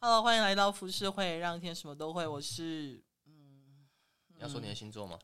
[0.00, 2.24] Hello，欢迎来到浮世会，让天什么都会。
[2.24, 3.84] 我是，嗯，
[4.28, 5.18] 你要说你的星座吗？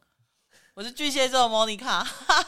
[0.74, 2.04] 我是巨蟹座莫妮卡，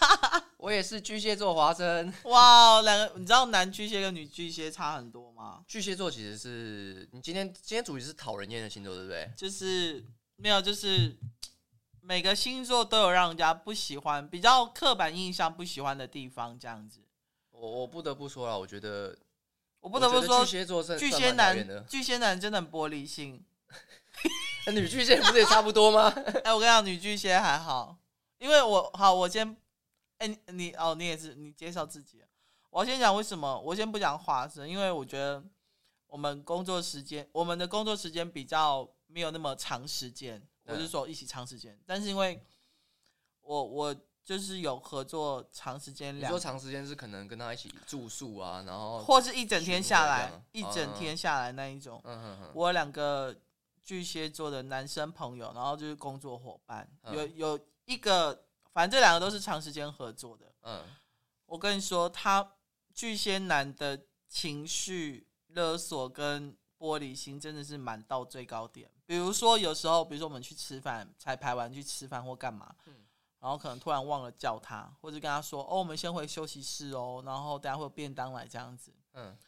[0.59, 2.13] 我也是巨蟹座华生。
[2.25, 5.63] 哇，两个，你知道男巨蟹跟女巨蟹差很多吗？
[5.69, 9.31] 巨蟹座其实是你今天今天主题是讨人厌的星座，对不对？
[9.37, 10.05] 就是
[10.35, 11.17] 没有，就是
[12.01, 17.03] 每个星座都有让人家不喜欢、比较刻板印象不喜欢的地方，这样子。
[17.53, 19.17] 我我不得不说了，我觉得。
[19.87, 23.41] 我不得不说，巨蟹座是巨蟹男，巨蟹男真的很玻璃心。
[24.73, 26.09] 女巨蟹不是也差不多吗？
[26.43, 27.97] 哎，我跟你讲，女巨蟹还好，
[28.39, 29.57] 因为我好，我先，
[30.19, 32.21] 哎、欸，你哦，你也是，你介绍自己。
[32.71, 35.41] 我先讲为什么，我先不讲华生，因为我觉得
[36.09, 42.43] 我们工作时间，我们的工作时间比较没有那么长时间，我是说一起长时间，嗯、但是因为
[43.43, 43.97] 我我。
[44.27, 52.01] 就是有合作长时间，两，你说长时间是可能跟他一起住宿啊，然后或是一整天下来，一整天下来那一种。
[52.03, 52.51] 嗯哼哼。
[52.53, 53.33] 我有两个
[53.85, 60.53] 巨蟹座的男生朋友，然后就是工作伙伴，有有一个，反正这两个都是长时间合作的。
[60.63, 60.83] 嗯，
[61.47, 62.55] 我跟你说，他
[62.93, 68.91] 巨蟹男的情绪勒索跟玻璃心真的是满到最高点。
[69.07, 72.75] 比如说有时候，比如说我们去吃饭，才排完去吃饭或干嘛。
[73.47, 79.39] 然后可能突然忘了叫他，或者跟他说：“哦，我们先回休息室哦，然后等下会有便当来这样子。”嗯，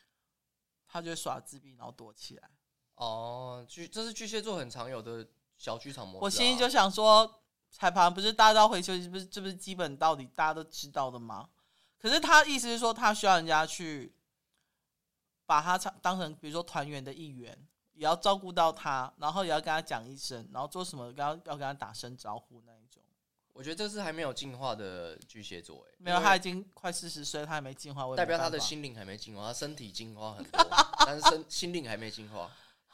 [0.87, 2.49] 他就耍自闭，然后躲起来。
[2.95, 5.27] 哦，巨这是巨蟹座很常有的
[5.57, 6.21] 小剧场模式啊。
[6.23, 11.49] 我心里就想说，彩盘不是大家都要回休息，不是这不是基本道理，大家都知道的吗？
[11.99, 14.15] 可是他意思是说，他需要人家去
[15.45, 22.88] 把他当成，比如说团员的一员，也要照顾到他，然后也要跟他讲一声，然后做什么，要要跟他打声招呼那一种。
[23.59, 30.65] 我觉得这是还没有进化的巨蟹座，哎，没有，他已经快四十岁，他还没进化，代表他的心灵还没进化，他身体进化很多，
[31.05, 32.49] 但是身心灵还没进化。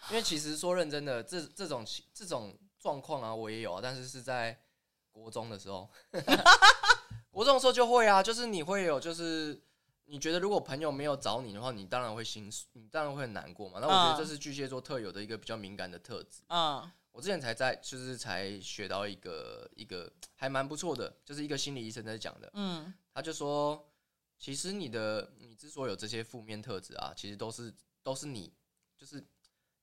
[0.08, 1.84] 因为其实说认真的，这这种
[2.14, 4.58] 这种状况啊，我也有啊，但是是在
[5.12, 5.86] 国中的时候，
[7.30, 9.62] 国中的时候就会啊，就是你会有，就是
[10.06, 13.80] 你觉得如果朋友没有找你的话，你当然会心，你当然会很难过嘛。
[13.80, 16.90] 那我觉得这是巨蟹座特有的一个比较敏感的特质，嗯。
[17.14, 22.50] 我之前才在，就是才学到一个一个还蛮不错的，就是一个心理医生在讲的。
[22.54, 23.88] 嗯，他就说，
[24.36, 28.52] 其实你的你之所以有这些负面特质啊，其实都是都是你，
[28.98, 29.24] 就是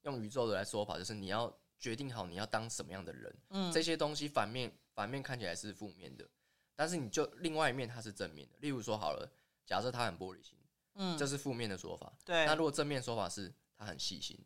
[0.01, 3.33] 用宇宙的来说法，就是你要决定好你要当什么样的人。
[3.51, 6.29] 嗯，这些东西反面反面看起来是负面的，
[6.75, 8.57] 但是你就另外一面它是正面的。
[8.59, 9.31] 例如说好了，
[9.65, 10.57] 假设他很玻璃心，
[10.95, 12.11] 嗯，这是负面的说法。
[12.25, 14.37] 对，那如果正面说法是他很细心。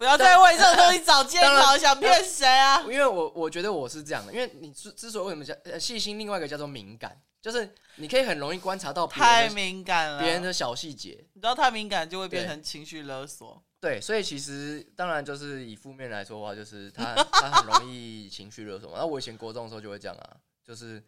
[0.00, 2.80] 不要再为这种东西找借口，想骗谁啊？
[2.84, 13.62] 因为我我觉得我是这样的，因为你之之所以为什么叫呃细心，另外一个叫做敏感，就是你可以很容易观察到太敏感了别人的小细节，你知道太敏感就会变成情绪勒索。
[13.78, 18.96] 对，所以其实当然就是以负面来说的话，就是他 他很容易情绪勒索嘛。
[19.00, 21.04] 那我以前国中的时候就会这样啊，就是。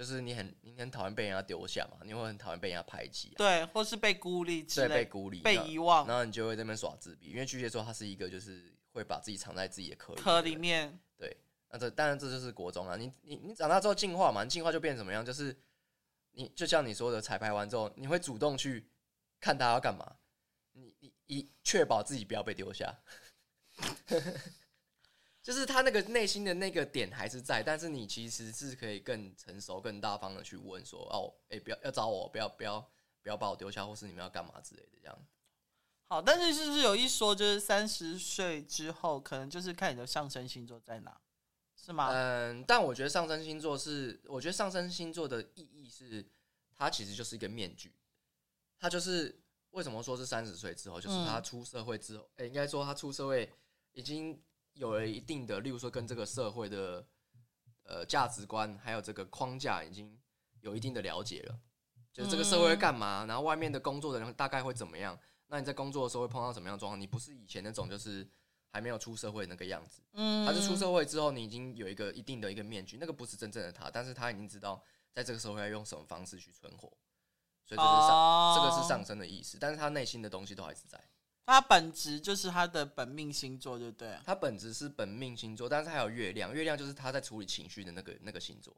[0.00, 7.26] 就是你很你很讨厌被人家丢下嘛，你会很讨厌被人家排挤，啊，对，或是被孤立之类，对，被孤立、被遗忘，然后你就会在那边耍自闭。
[7.26, 10.98] 因为巨蟹座他是一个就是会把自己藏在自己的壳壳里面。
[11.18, 11.36] 对，
[11.68, 12.96] 那这当然这就是国中啊。
[12.96, 15.22] 你你你长大之后进化嘛，你进化就变怎么样？
[15.22, 15.54] 就是
[16.30, 18.88] 你就像你说的，彩排完之后，你会主动去
[19.38, 20.16] 看他要干嘛，
[20.72, 22.98] 你你以确保自己不要被丢下。
[25.50, 32.80] 就是他那个内心的那个点还是在，但是你其实是可以更成熟、更大方的去问说：“哦，哎、欸，不要要找我，不要不要
[33.20, 35.26] 不要把我丢下，或是你们要干嘛之类的。”这样。
[36.06, 41.20] 好，但是是不是有一说，就是三十岁之后，可能就是看你的上升星座在哪，
[41.74, 42.12] 是吗？
[42.12, 46.24] 嗯，但我觉得上升星座是，我觉得上升星座的意义是，
[46.76, 47.92] 它其实就是一个面具，
[48.78, 49.36] 它就是
[49.70, 53.52] 为什么说是三十岁之后，就是他出社会之后，哎、嗯，应该说他出社会
[53.94, 54.40] 已经。
[54.80, 57.06] 有了一定的，例如说跟这个社会的
[57.82, 60.18] 呃价值观，还有这个框架，已经
[60.62, 61.60] 有一定的了解了。
[62.10, 65.16] 就是这个社会会干嘛，然后外面的工作的人大概会怎么样？
[65.48, 66.98] 那你在工作的时候会碰到什么样的状况？
[67.00, 68.26] 你不是以前那种就是
[68.70, 74.82] 还没有出社会那个样子，嗯，他是出社会之后，你已经有一个一定的一个面具，那个不是真正的他，但是他已经知道
[75.12, 76.88] 在这个社会要用什么方式去存活，
[77.66, 80.98] 所以这是上这个是上升的意思，但是他内心的东西都还是在。
[81.50, 84.16] 他本质就是他的本命星座，对不对？
[84.24, 88.72] 他本质是本命星座，但是还有月亮，月亮就是他在处理情绪的那个那个星座。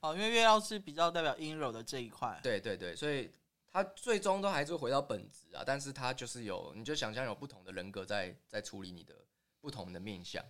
[0.00, 2.40] 哦，因为月亮是比较代表阴柔的这一块。
[2.42, 3.30] 对对对，所以
[3.70, 9.14] 他最终都还是回到本质啊，但是他就是有，你就想象有不同的人格在在处理你的
[9.60, 10.44] 不同的面相。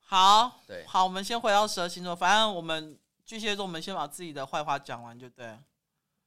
[0.00, 5.56] 好，对，好，我们先回到十二星座，反正我们巨蟹座，我们先把自己的坏话讲完就对。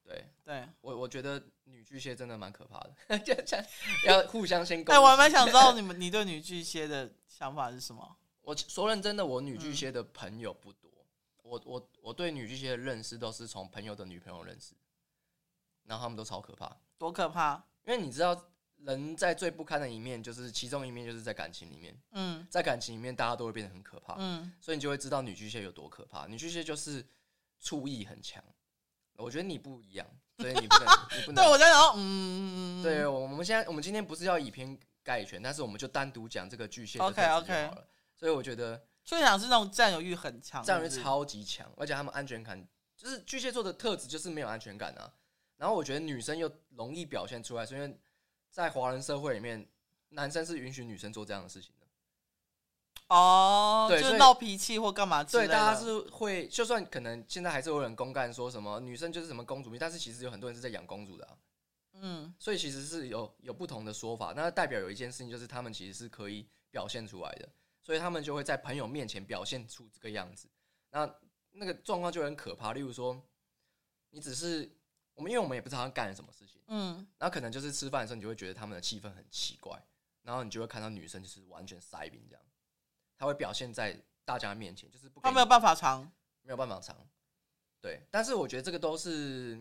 [0.04, 1.42] 对对，我我觉得
[1.72, 2.94] 女巨蟹真的蛮可怕的，
[4.06, 4.84] 要互相先。
[4.88, 8.18] 哎，我还蛮想知道你们你对女巨蟹的想法是什么？
[8.42, 10.92] 我说认真的，我女巨蟹的朋友不多。
[10.92, 11.06] 嗯、
[11.44, 14.74] 我我我对女巨蟹的认识都是从朋友的女朋友认识，
[15.86, 17.64] 然后他们都超可怕，多可怕！
[17.86, 21.96] 因为你知道，人在最不堪的一面，就是其中一面就是在感情里面。
[22.12, 24.16] 嗯，在感情里面，大家都会变得很可怕。
[24.18, 26.28] 嗯，所以你就会知道女巨蟹有多可怕。
[26.28, 27.06] 女巨蟹就是
[27.60, 28.44] 醋意很强。
[29.18, 30.08] 我觉得你不一样，
[30.42, 31.36] 所以你不能，你不能。
[31.36, 37.00] 对我在想，嗯，对，我们现在我们今天不是要以偏概全，但是我们就单独讲这个巨蟹。
[37.00, 37.72] OK OK。
[38.18, 45.12] 所以我觉得，所以讲是那种占有欲很强，占有欲超级强，而且他们安全感就是巨蟹座的特质，就是没有安全感啊。
[45.58, 48.00] 然后我觉得女生又容易表现出来，是因为
[48.52, 49.68] 在华人社会里面，
[50.10, 51.81] 男生是允许女生做这样的事情的。
[53.14, 55.50] 哦，对，就是闹脾气或干嘛之类的。
[55.50, 61.38] 对，大家是会，就算可能现在还是有人公干说什么女生就是什么公主病，但是其实有很多人是在养公主的啊。
[61.96, 67.50] 嗯，所以其实是有有不同的说法，那代表有一件事情就是他们其实是可以表现出来的。
[67.84, 70.48] 所以他们就会在朋友面前表现出这个样子，
[70.92, 71.16] 那
[71.52, 72.74] 那个状况就很可怕。
[72.74, 73.20] 例如说，
[74.12, 74.72] 你只是
[75.16, 79.84] 我们，因为我们也不知道他干了什么事情，嗯，然后可能就是吃饭的时候，你就会觉得他们的气氛很奇怪，
[80.22, 82.44] 然后你就会看到女生就是完全塞饼这样，
[83.22, 83.96] 他会表现在
[84.26, 86.98] 大家面前，就是不他没有办法藏，没有办法藏，
[87.80, 88.02] 对。
[88.10, 89.52] 但是我觉得这个都是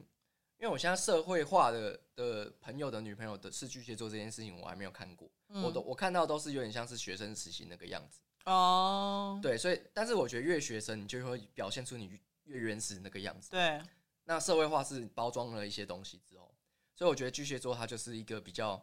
[0.57, 5.31] 因为我现在社会化的的朋友的女朋友的是巨蟹座这件事情，我还没有看过。
[5.49, 13.51] 嗯、我都我看到都是有点像是学生时期那个样子哦，对，所以但是我觉得越学生，你就会表现出你越原始那个样子。
[13.51, 13.79] 对，
[14.25, 16.51] 那社会化是包装了一些东西之后，
[16.95, 18.83] 所以我觉得巨蟹座他就是一个比较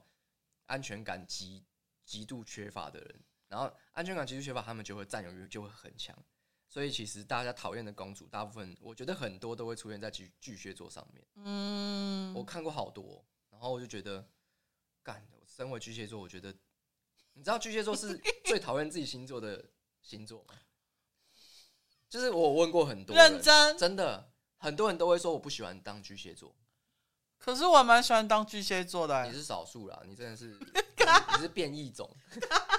[0.67, 1.63] 安全感极
[2.05, 6.15] 极度缺乏的人，然后安全感极度缺乏，他们就会占有欲就会很强，
[6.67, 11.25] 所以其实大家讨厌的公主，大部分我觉得很多都会出现在巨巨蟹座上面。
[11.35, 14.27] 嗯，我看过好多，然后我就觉得
[15.03, 15.27] 干。
[15.49, 16.53] 身为巨蟹座，我觉得，
[17.33, 19.71] 你知道巨蟹座是最讨厌自己星座的
[20.01, 20.53] 星座吗？
[22.09, 26.53] 就是我问过很多人，认真，真的很多人都会说我不喜欢当巨蟹座。
[27.39, 29.27] 可是我蛮喜欢当巨蟹座的，欸。
[29.27, 30.59] 你是少数啦，你真的是，
[31.33, 32.07] 你是变异种。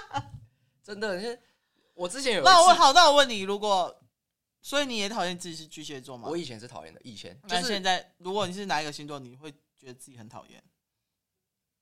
[0.89, 1.39] 真的，因为
[1.93, 3.95] 我之前有那我好，那我问你，如果
[4.59, 6.27] 所以你也讨厌自己是巨蟹座吗？
[6.27, 7.39] 我以前是讨厌的，以前。
[7.47, 10.63] 但现在，如果你是哪一个星座，你会觉得自己很讨厌？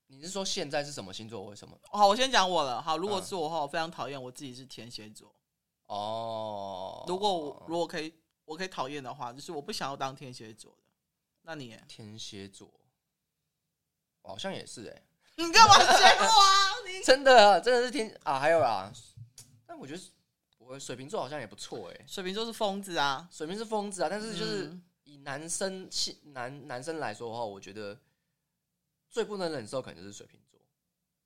[0.07, 1.45] 你是说现在是什么星座？
[1.45, 1.79] 为什么？
[1.91, 2.81] 好，我先讲我了。
[2.81, 5.33] 好，如果是我的话，我非常讨厌我自己是天蝎座。
[5.85, 8.13] 哦，如果我如果可以，
[8.43, 10.83] 我可以讨厌的话，就是我不想要当天蝎座的。
[11.43, 11.73] 那你？
[11.87, 12.69] 天蝎座，
[14.21, 15.01] 好像也是哎。
[15.35, 16.66] 你干嘛学我啊？
[16.87, 18.39] 你真的真的是天啊？
[18.39, 18.91] 还有啊？
[19.65, 20.01] 但我觉得
[20.57, 22.05] 我水瓶座好像也不错哎。
[22.07, 24.09] 水瓶座是疯子啊，水瓶是疯子啊。
[24.09, 25.89] 但是就是以男生
[26.33, 27.99] 男男生来说的话，我觉得。
[29.09, 30.59] 最不能忍受可能就是水瓶座，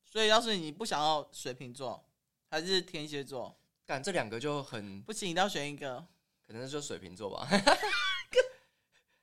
[0.06, 2.06] 所以要是你不想要水瓶座，
[2.48, 3.58] 还是天蝎座，
[3.88, 6.06] 干这两个就很不行，你要选一个，
[6.46, 7.50] 可能就水瓶座吧，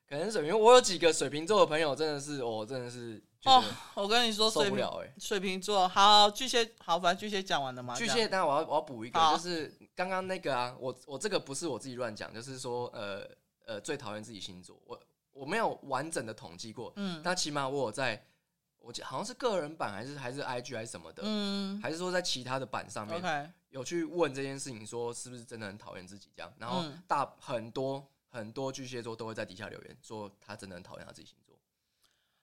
[0.08, 0.58] 可能是水瓶。
[0.58, 3.62] 我有几个水瓶座的朋友，真的是我真的是哦，
[3.94, 7.94] 我跟你说受不了哎，水瓶座好，巨蟹好，反正巨蟹讲完了嘛。
[7.94, 13.28] 巨蟹，当然我要我要补一个，就是刚刚那个啊，我我这个不是我自己乱讲，就是说呃
[13.66, 15.00] 呃最讨厌自己星座，我
[15.32, 18.25] 我没有完整的统计过，嗯，但起码我有在。
[18.81, 31.58] 我好像是个人版还是还是 IG 还是什么的，嗯，还是说在其他的版上面有去问这件事情，说是不是真的很讨厌自己这样，然后大很多很多巨蟹座都会在底下留言说他真的很讨厌他自己星座。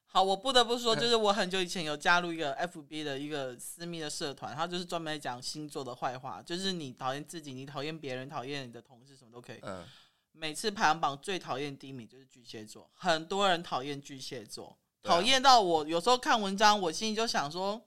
[0.08, 9.60] 好，我不得不说， 就是我很久以前有加入一个 FB 的一个私密的社团，他就是专门讲星座的坏话，就是你讨厌自己，你讨厌别人，讨厌你的同事，什么都可以。
[9.62, 9.86] 嗯，
[10.32, 14.77] 每次排行榜最讨厌第一名就是巨蟹座，很多人讨厌巨蟹座。
[15.04, 17.80] 讨厌到我，有时候看文章，我心里就想说：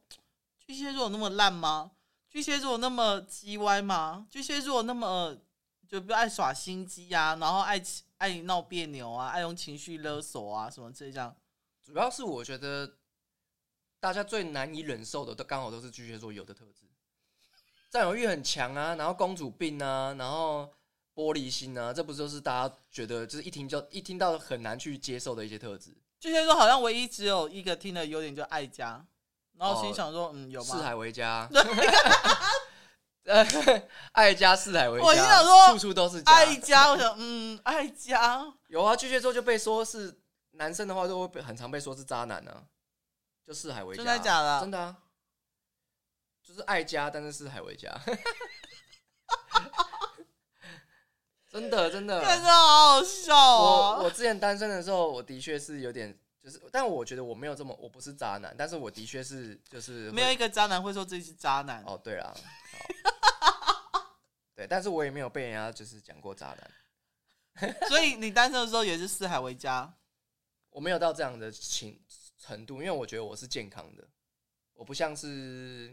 [0.59, 1.91] 巨蟹座有那么烂吗？
[2.29, 4.27] 巨蟹座有那么叽歪吗？
[4.31, 5.35] 巨蟹座那么
[5.89, 7.83] 就不爱耍心机啊，然后爱
[8.19, 11.35] 爱闹别扭啊，爱用情绪勒索啊，什么这样。
[11.83, 12.97] 主要是我觉得
[13.99, 16.85] 大家最难以忍受的，都刚好都是巨蟹座有的特质，
[17.89, 20.71] 占有欲很强啊，然后公主病啊，然后
[21.15, 25.97] 玻璃心啊，这不就是大家觉得就是一听就一听到很难去接受的一些特质。
[26.21, 29.07] 巨蟹座好像唯一只有一个听的优点，就爱家，
[29.57, 30.67] 然后心想说，嗯，有吗？
[30.67, 31.49] 四海为家，
[34.13, 35.07] 爱家四海为家。
[35.07, 36.91] 我心想说，处处都是爱家。
[36.91, 38.97] 我想， 嗯，爱家有啊。
[38.97, 40.19] 巨蟹座就被说是
[40.53, 42.65] 男生的话，都会被很常被说是渣男呢。
[43.47, 44.61] 就四海为家，真的假的？
[44.61, 44.97] 真的啊，
[46.43, 47.99] 就是爱家，但是四海为家。
[51.51, 53.99] 真 的真的，真的好好笑啊！
[53.99, 61.83] 我我之前单身的时候，我的确是有点就是，但我觉得我没有这么，我不是渣男，但是我的确是就是没有一个渣男会说自己是渣男。
[61.85, 62.35] 哦，对啊，
[64.55, 69.95] 对，但是我也没有被人家就是讲过渣男， 所以你单身的时候也是四海为家。
[70.71, 72.01] 我没有到这样的情
[72.39, 74.07] 程度，因为我觉得我是健康的，
[74.75, 75.89] 我不像是，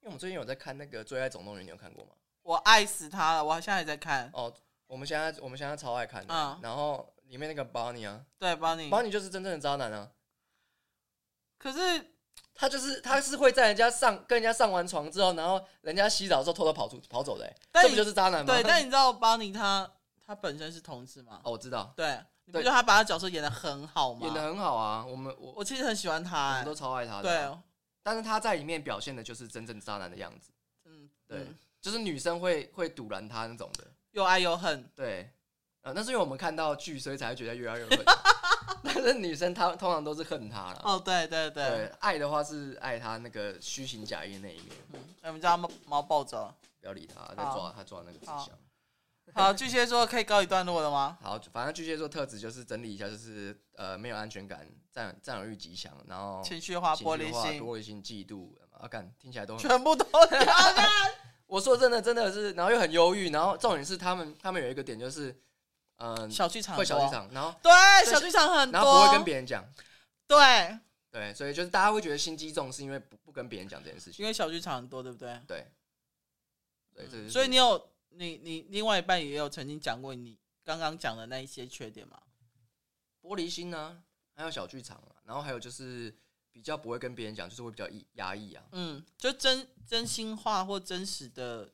[0.00, 2.12] 因为我们最近有在看那个《最爱总动员》，你有看过吗？
[2.42, 4.30] 我爱死他了，我现在也在看。
[4.32, 4.54] 哦，
[4.86, 10.10] 我们现在我们现在超爱看的，嗯、然后里面那个 Bonnie 啊，对 Bonnie，Bonnie 就是真正的渣男啊。
[11.58, 12.14] 可是
[12.54, 18.54] 他就是他是会在人家上跟人家上完床之后，然后人家洗澡的时候偷偷跑出跑走的，这不就是渣男吗？
[18.54, 19.90] 对，但你知道 Bonnie 他
[20.24, 21.40] 他本身是同志吗？
[21.44, 22.20] 哦，我知道，对。
[22.46, 24.26] 你不觉得他把他角色演的很好吗？
[24.26, 27.22] 演的很好啊，我们我我其实很喜欢他，我们都超爱他的。
[27.22, 27.58] 对，
[28.02, 30.52] 但是他在里面表现的就是真正渣男的样子。
[30.84, 31.46] 嗯，对，
[31.80, 34.86] 就是女生会会堵拦他那种的，又爱又恨。
[34.94, 35.32] 对，
[35.84, 38.04] 呃，那是因为我们看到剧，所以才会觉得越来越恨。
[38.82, 40.80] 但是女生她通常都是恨他了。
[40.82, 44.68] 哦，对对对，爱的话是爱他那个虚情假意那一面。
[44.94, 48.48] 嗯，我们叫猫猫抱着，不要理他，在抓他抓那个纸箱。
[49.34, 51.18] 好，巨蟹座可以告一段落了吗？
[51.22, 60.06] 好，反正巨蟹座特质就是整理一下，就是呃没有安全感，占占有欲极强，然后情绪化、玻璃心、玻璃心、嫉妒，啊，干听起来都全部都
[61.46, 65.34] 我说真的，真的是，然后又很忧郁，然后重点是他们他们有一个点就是，
[65.96, 67.72] 嗯，小剧场会小剧场，然后对
[68.10, 69.64] 小剧场很多，然后不会跟别人讲，
[70.26, 70.78] 对
[71.10, 75.40] 对，所以就是大家会觉得心机重，是因为不不跟别人讲这件事情，因为小剧场很多，对不对？
[75.46, 77.90] 对，所以你有。
[78.16, 82.22] 你你另外一半也有曾经讲过你刚刚讲的那一些缺点吗？
[83.20, 84.04] 玻璃心呢，
[84.36, 86.16] 还有小剧场啊，然后还有就是
[86.52, 88.62] 比较不会跟别人讲，就是会比较压抑啊。
[88.70, 91.73] 嗯，就真真心话或真实的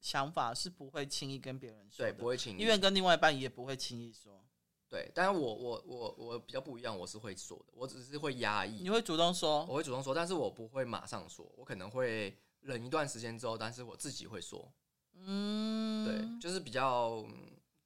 [0.00, 4.44] 想法是不会轻易跟别人说，对，不会轻易，因为跟另外一半也不会轻易说。
[4.88, 8.80] 对，但是我我我我比较不一样，我是会说的，我只是会压抑。
[8.82, 9.66] 你会主动说？
[9.66, 14.72] 我会主动说，但是我不会马上说，我可能会忍一段时间之后，但是我自己会说。
[15.12, 17.22] 嗯，对，就是比较，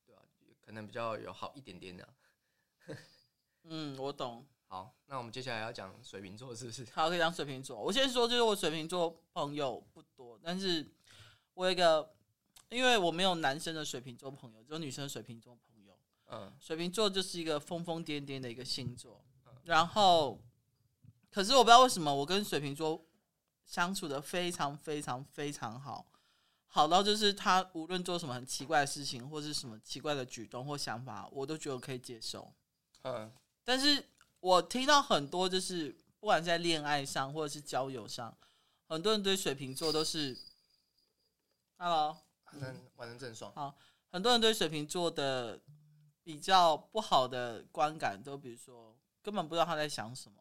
[0.07, 0.23] 对吧？
[0.61, 2.09] 可能比较有好一点点的。
[3.65, 4.47] 嗯，我懂。
[4.69, 6.87] 好，那我们接下来要讲水瓶座，是不是？
[6.93, 7.77] 好，可以讲水瓶座。
[7.79, 10.87] 我先说，就是我水瓶座朋友不多，但是
[11.55, 12.15] 我有一个，
[12.71, 15.99] 因为我没有男生的水瓶座朋友，只有女生的水瓶座朋友。
[16.31, 19.25] 嗯，水瓶座就是一个疯疯癫癫的一个星座。
[19.65, 20.41] 然后，
[21.31, 23.05] 可是我不知道为什么，我跟水瓶座
[23.65, 26.07] 相处的非常非常非常好。
[26.67, 32.51] 好到就是他无论做什么很奇怪的事情，或是什么奇怪的举动或想法，我都觉得可以接受。
[33.03, 33.31] 嗯，
[33.63, 34.03] 但是
[34.41, 38.35] 我听到很多就是不管在恋爱上或者是交友上，
[38.89, 40.35] 很多人对水瓶座都是
[41.83, 42.17] ，Hello，
[42.53, 43.53] 嗯，晚上正爽。
[43.57, 43.77] 好，
[44.09, 45.61] 很多人对水瓶座的
[46.23, 50.39] 比较不好的观感，都比如说根本不知道他在想什么，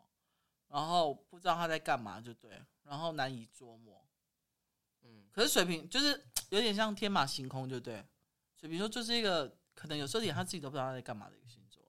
[0.68, 4.06] 然后不知道他在干嘛，就对，然后难以捉摸。
[5.04, 8.06] 嗯可是水瓶就是有点像天马行空，对不对？
[8.56, 11.82] 水瓶座就是一个可能有时候连他自己都不知道他在干嘛的一个星座。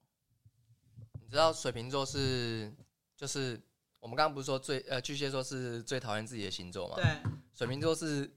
[1.21, 2.75] 你知道水瓶座是
[3.15, 3.61] 就是
[4.01, 6.97] 我们刚刚不是说最呃巨蟹座是最讨厌自己的星座吗？
[6.97, 7.05] 对，
[7.53, 8.35] 水瓶座是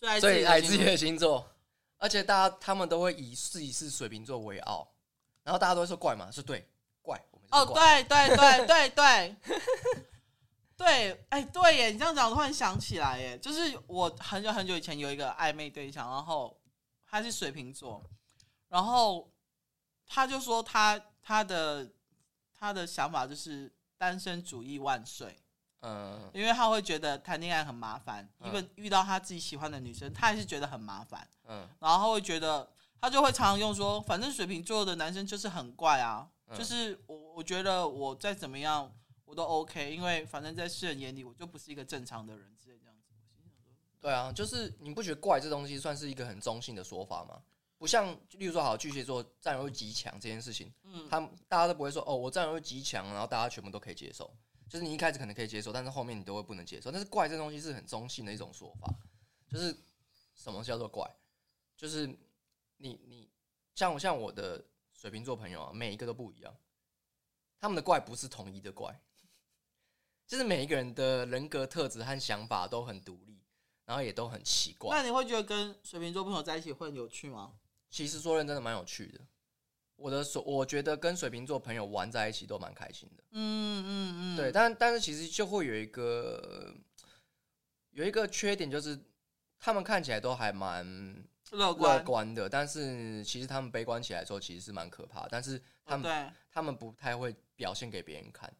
[0.00, 1.48] 最最爱自己的星座，
[1.98, 4.88] 而且大家他们都会以自己是水瓶座为傲，
[5.42, 6.68] 然后大家都会说怪嘛，是对。
[7.00, 9.36] 怪，我们怪哦，对对对对对。
[10.76, 16.60] 对，哎，对耶，你这样讲，我突然想起来，耶，就是我很久很久以前有一个暧昧对象，然后
[17.04, 18.04] 他是水瓶座，
[18.68, 19.32] 然后
[20.06, 21.90] 他就说他他的
[22.54, 25.36] 他的想法就是单身主义万岁，
[25.80, 32.70] 嗯，因为他会觉得谈恋爱很麻烦，因为遇到他自己喜欢的女生，他还是觉得很麻烦，嗯，然后他会觉得
[33.00, 38.92] 他就会常常用说，反正水瓶座的男生就是很怪啊，就是我我觉得我再怎么样。
[39.28, 43.12] 我都 OK，因为反正在世人眼里，我就不是一个正常的人之类这样子。
[44.00, 47.42] 对啊，就是你不觉得怪这东西算是一个很中性的说法吗？
[47.76, 54.34] 不像，例如说，好巨蟹座占有欲极强这件事情，嗯，他们大家都不会说哦，我占有欲极强，然后大家全部都可以接受。
[54.68, 56.90] 就是你一开始可能可以接受，但是后面你都会不能接受。
[56.90, 58.92] 但是怪这东西是很中性的一种说法，
[59.50, 59.76] 就是
[60.34, 61.08] 什么叫做怪？
[61.76, 62.06] 就是
[62.76, 63.28] 你你
[63.74, 66.54] 像我像我的水瓶座朋友啊，每一个都不一样，
[67.58, 69.00] 他们的怪不是统一的怪。
[70.26, 73.40] 就是每一个人的人格特质和想法都很独立，
[73.86, 74.94] 然后也都很奇怪。
[74.94, 77.54] 那你会觉得跟水瓶座朋友在一起会很有趣吗？
[77.88, 79.20] 其实说认真的，蛮有趣的。
[79.98, 83.24] 我的所，我觉得跟水瓶座朋友玩在一起都蛮开心的。
[83.32, 84.36] 嗯嗯嗯。
[84.36, 86.72] 对，但但是其实就会有一个
[87.90, 88.98] 有一个缺点，就是
[89.58, 90.86] 他们看起来都还蛮
[91.50, 95.28] 乐观乐观的，但是其实他们悲观起来的时候，其实是蛮可怕的。
[95.32, 98.52] 但是他们、哦、他们不太会表现给别人看。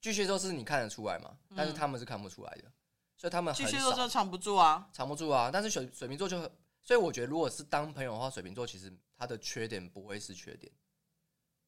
[0.00, 1.36] 巨蟹座是你看得出来嘛？
[1.56, 2.72] 但是他们是看不出来的，嗯、
[3.16, 5.50] 所以他们很巨蟹座就藏不住啊，藏不住啊。
[5.52, 6.40] 但是水水瓶座就，
[6.82, 10.72] 所以我觉得如果是当朋友的话，水瓶座其实他的缺点不会是缺点。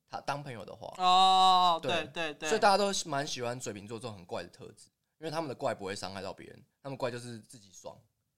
[0.08, 7.96] 他当朋友的话，哦，对对对，对，所以大家都蛮喜欢水瓶座这种很怪的特质，因为他们的怪不会伤害到别人，他们怪就是自己爽。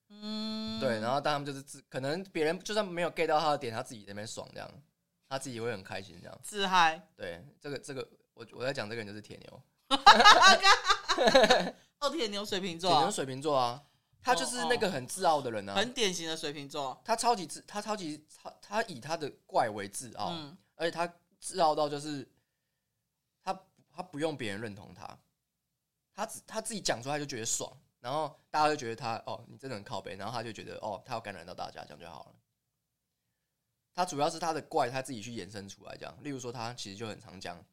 [0.09, 4.71] 嗯，对，然后但他们就是自，可能别人就算没有 get 到他的点，他自己在那边爽这样，
[5.29, 6.41] 他自己会很开心这样。
[6.45, 7.09] 自嗨。
[7.17, 9.63] 对，这个这个，我我在讲这个人就是铁牛。
[11.99, 13.83] 哦，铁牛水瓶座，铁牛水瓶座啊，
[14.25, 17.01] 他就是那个很自傲的人啊，很典型的水瓶座。
[17.05, 22.27] 他超级自，他超级他他以他的怪为自傲，嗯、而且他自傲到就是
[23.43, 23.57] 他
[23.91, 25.19] 他不用别人认同他，
[26.15, 32.35] 他只他自己讲出来就觉得爽，然后大家就觉得他哦，你真的很靠北，然后他就觉得哦，他要感染到大家，这样就好了。
[33.93, 37.65] 他主要是他的怪他自己去衍生出来，这样，例如说他其实就很常讲。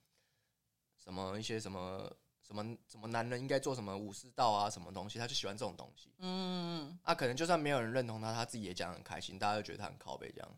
[1.03, 2.15] 什么一些什么
[2.51, 6.11] 什么什么男人应该做什么武士道啊，什么东西，他就喜欢这种东西。
[6.17, 10.57] 嗯，啊，可能就算没有人认同他，他自己也讲很开心，大家就觉得他很靠背这样。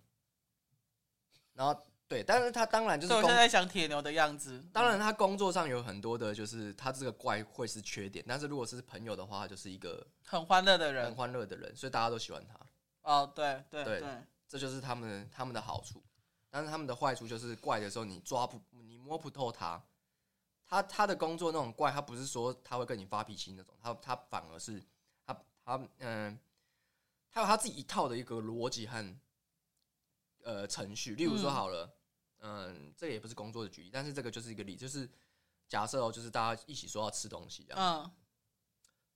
[1.54, 4.60] 然后对，但是他当然就是我现在想铁牛的样子。
[4.74, 12.60] 当然，他工作上有很多的，就是他这个怪会是缺点，但是如果是朋友的话，他就是一个很欢乐的人，很欢乐的人，所以大家都喜欢他。
[13.04, 14.04] 哦，对对对，
[14.48, 16.02] 这就是他们他们的好处，
[16.50, 19.80] 但是他们的坏处就是怪的时候你抓不你摸不透他。
[20.65, 24.84] 他他的工作那种怪，他不是说他会跟你发脾气那种，他他反而是
[25.25, 26.39] 他他嗯，
[27.29, 29.20] 他有他自己一套的一个逻辑和
[30.41, 31.15] 呃程序。
[31.15, 31.96] 例如说好了，
[32.39, 35.08] 嗯，这个也不是工作的举例，但是这个就是一个例，就是
[35.67, 38.12] 假设哦，就是大家一起说要吃东西这样，嗯，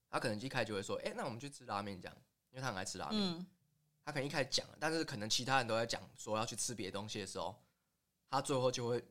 [0.08, 2.16] 他可能一开始就会说，哎，那我们去吃拉面这样，
[2.50, 3.46] 因为他很爱吃拉面，
[4.04, 7.60] 他可能一开始讲，但是可能其他人都在讲说要去吃别的东西的时候，
[8.30, 9.04] 他最后就会。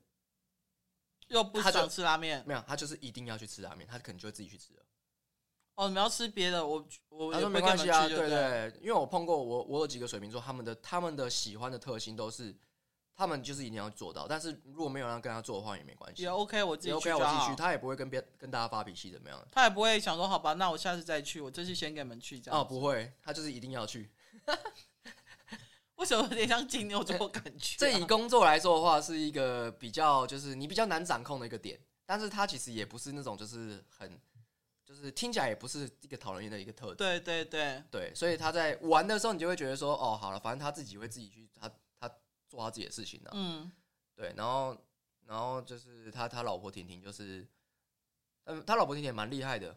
[1.27, 4.79] 又不想吃拉面，没有，他就是一定要去吃拉面，他可能就会自己去吃了。
[5.75, 12.55] 哦，你们要吃别的，我我他说没关系啊，对对，对，因为我碰过我我有几个水瓶座，他们的他们的喜欢的特性都是，
[13.15, 22.59] 他们就是一定要做到，但是如果没有人跟他做的话也没关系，也 OK，我自己去，OK，我自己去，他也不会跟别跟大家发脾气怎么样，他也不会想说好吧，那我下次再去，我这次先给你们去这样。
[22.59, 24.09] 哦，不会，他就是一定要去。
[25.99, 27.77] 为什么有点像金牛座感觉、啊？
[27.79, 34.19] 这以工作来说的话，是一个比较就是你比较难掌控的一个点，但是它其实也不是那种就是很
[34.85, 36.95] 就是听起来也不是一个讨人厌的一个特质。
[36.95, 41.67] 对对对对，所以他在玩的时候，你就会觉得说，哦，好了，反正他自己会自己去他
[41.99, 42.07] 他
[42.47, 43.31] 做他自己的事情的。
[43.33, 43.71] 嗯，
[44.15, 44.77] 对，然后
[45.25, 47.45] 然后就是他他老婆婷婷就是，
[48.43, 49.75] 嗯，他老婆婷婷也蛮厉害的，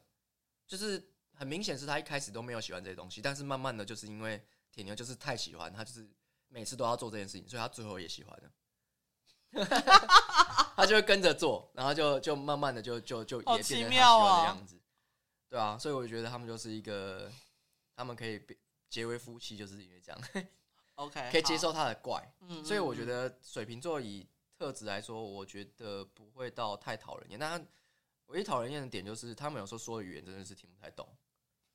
[0.66, 1.02] 就是
[1.32, 4.44] 很明显是他一开始都没有喜欢这些东西，但是慢慢的就是因为。
[4.70, 6.08] 铁牛就是太喜欢他，就是
[6.48, 8.50] 每次都要做这件事情，所以他最后也喜欢了。
[10.76, 14.80] 他就会跟着做，然后就就慢慢的就就就也变成他喜欢的样子。
[15.48, 17.30] 对啊，所以我觉得他们就是一个，
[17.96, 18.40] 他们可以
[18.88, 20.20] 结为夫妻，就是因为这样。
[20.94, 22.32] OK，可以接受他的怪。
[22.64, 27.38] 所以我觉得水瓶座以特质来说，我觉得不会到太讨人厌。
[27.38, 27.66] 但他
[28.26, 31.08] 唯一讨人厌的点就是，他们有时候说的语言真的是听不太懂。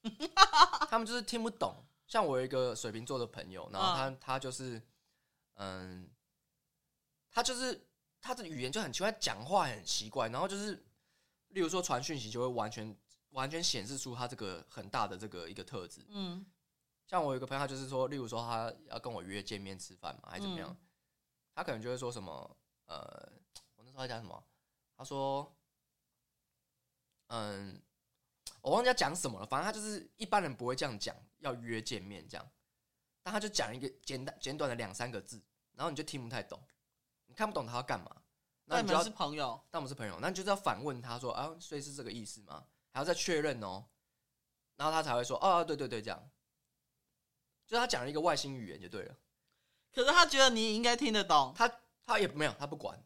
[0.90, 1.76] 他们就是听不懂。
[2.08, 4.82] 像我有一个水瓶座的朋友，然后他他就是，
[5.56, 6.08] 嗯，
[7.32, 7.88] 他就是
[8.22, 10.76] 他的语言就很奇怪，讲话很奇怪，然后就是，
[11.50, 12.96] 例如说传讯息就会完全
[13.32, 16.06] 完全显示出他这个很大的这个一个特质。
[16.10, 16.46] 嗯，
[17.08, 20.78] 像我有一个朋友，他就是说，例如说他要跟我约见面吃饭嘛，还是怎么样，
[21.56, 23.32] 他可能就会说什么，呃，
[23.76, 24.44] 我那时候在讲什么？
[24.96, 25.52] 他说，
[27.28, 27.82] 嗯。
[28.62, 31.16] 我忘记要讲什么了，反正他就是一般人不会这样讲，
[31.46, 32.52] 要约见面这样，
[33.22, 35.42] 但他就讲一个简单简短的两三个字，
[35.74, 36.60] 然后你就听不太懂，
[37.28, 38.10] 你看不懂他要干嘛，
[38.66, 42.66] 那你们是朋友，但我们是朋友，那你就是要反问他说啊，所以是这个意思吗？
[42.92, 43.86] 还要再确认哦，
[44.76, 46.30] 然后他才会说啊，对对对，这样，
[47.68, 49.16] 就他讲了一个外星语言就对了，
[49.94, 51.72] 可是他觉得你应该听得懂，他
[52.06, 53.00] 他也没有，他不管。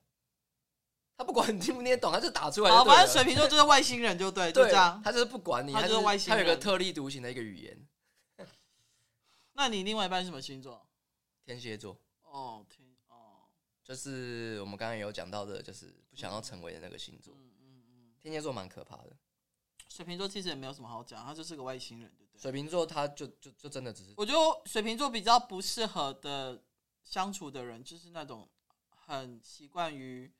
[1.17, 2.71] 他不管你听不听得懂，他就打出来。
[2.85, 5.01] 反正水瓶座就是外星人，就对，就这样。
[5.03, 6.45] 他就是不管你，他就是外星人。
[6.45, 7.88] 他有个特立独行的一个语言。
[9.59, 10.87] 那你另外一半是什么星座？
[11.43, 11.99] 天蝎座。
[12.21, 13.43] 哦，天哦，
[13.83, 17.35] 就是我们刚刚有讲到的，就是不想要成为的那个星座。
[17.35, 18.13] 嗯嗯嗯。
[18.21, 19.17] 天蝎座蛮可怕的。
[19.89, 22.41] 水瓶座其实也没有什么好讲，他就是个外星人，对不对？
[22.41, 24.13] 水瓶座他就就就真的只是。
[24.15, 26.63] 我觉得水瓶座比较不适合的
[27.03, 28.47] 相处的人，就是那种
[28.89, 30.33] 很习惯于。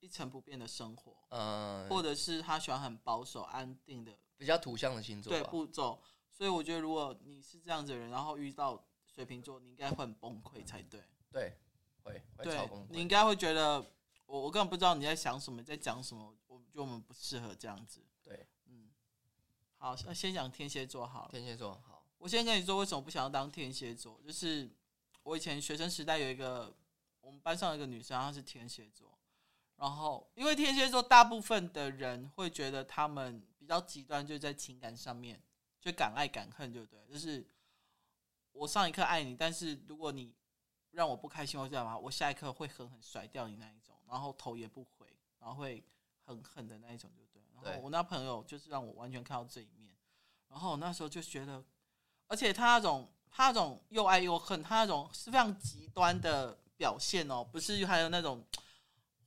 [0.00, 6.00] 一成不变的生活，嗯，或者是他喜欢很保守、安定的，比较土象的星座，对步骤。
[6.38, 8.80] 所以我觉得，如果你是这样子的人，然后遇到
[9.12, 11.02] 水瓶座，你应该会很崩溃才对。
[11.32, 11.58] 对，
[12.04, 12.86] 会会超崩溃。
[12.90, 13.84] 你应该会觉得
[14.24, 16.32] 我我根本不知道你在想什么，在讲什么。
[16.46, 18.00] 我觉得我们不适合这样子。
[18.22, 18.88] 对，嗯。
[19.78, 21.30] 好，那先讲天蝎座好了。
[21.32, 22.06] 天蝎座好。
[22.18, 24.20] 我先跟你说，为什么不想要当天蝎座？
[24.24, 24.70] 就是
[25.24, 26.72] 我以前学生时代有一个
[27.20, 29.18] 我们班上有一个女生，她是天蝎座。
[29.76, 35.40] 然后，因为天蝎座大部分的人会觉得他们比较极端，就在情感上面，
[35.80, 36.98] 就敢爱敢恨，对不对？
[37.12, 37.46] 就是
[38.52, 40.34] 我上一刻爱你，但是如果你
[40.90, 45.06] 让我不开心或者干嘛，我下一刻会狠狠甩掉你那一种，然后头也不回，
[45.38, 45.84] 然后会
[46.24, 47.42] 很狠的那一种，对不对？
[47.54, 49.94] 然后我那朋友就是让我完全看到这一面，
[50.48, 51.64] 然后我那时候就觉得，
[52.26, 58.44] 而且他那种他那种又爱又恨，他那种是非常极端的表现哦，不是还有那种。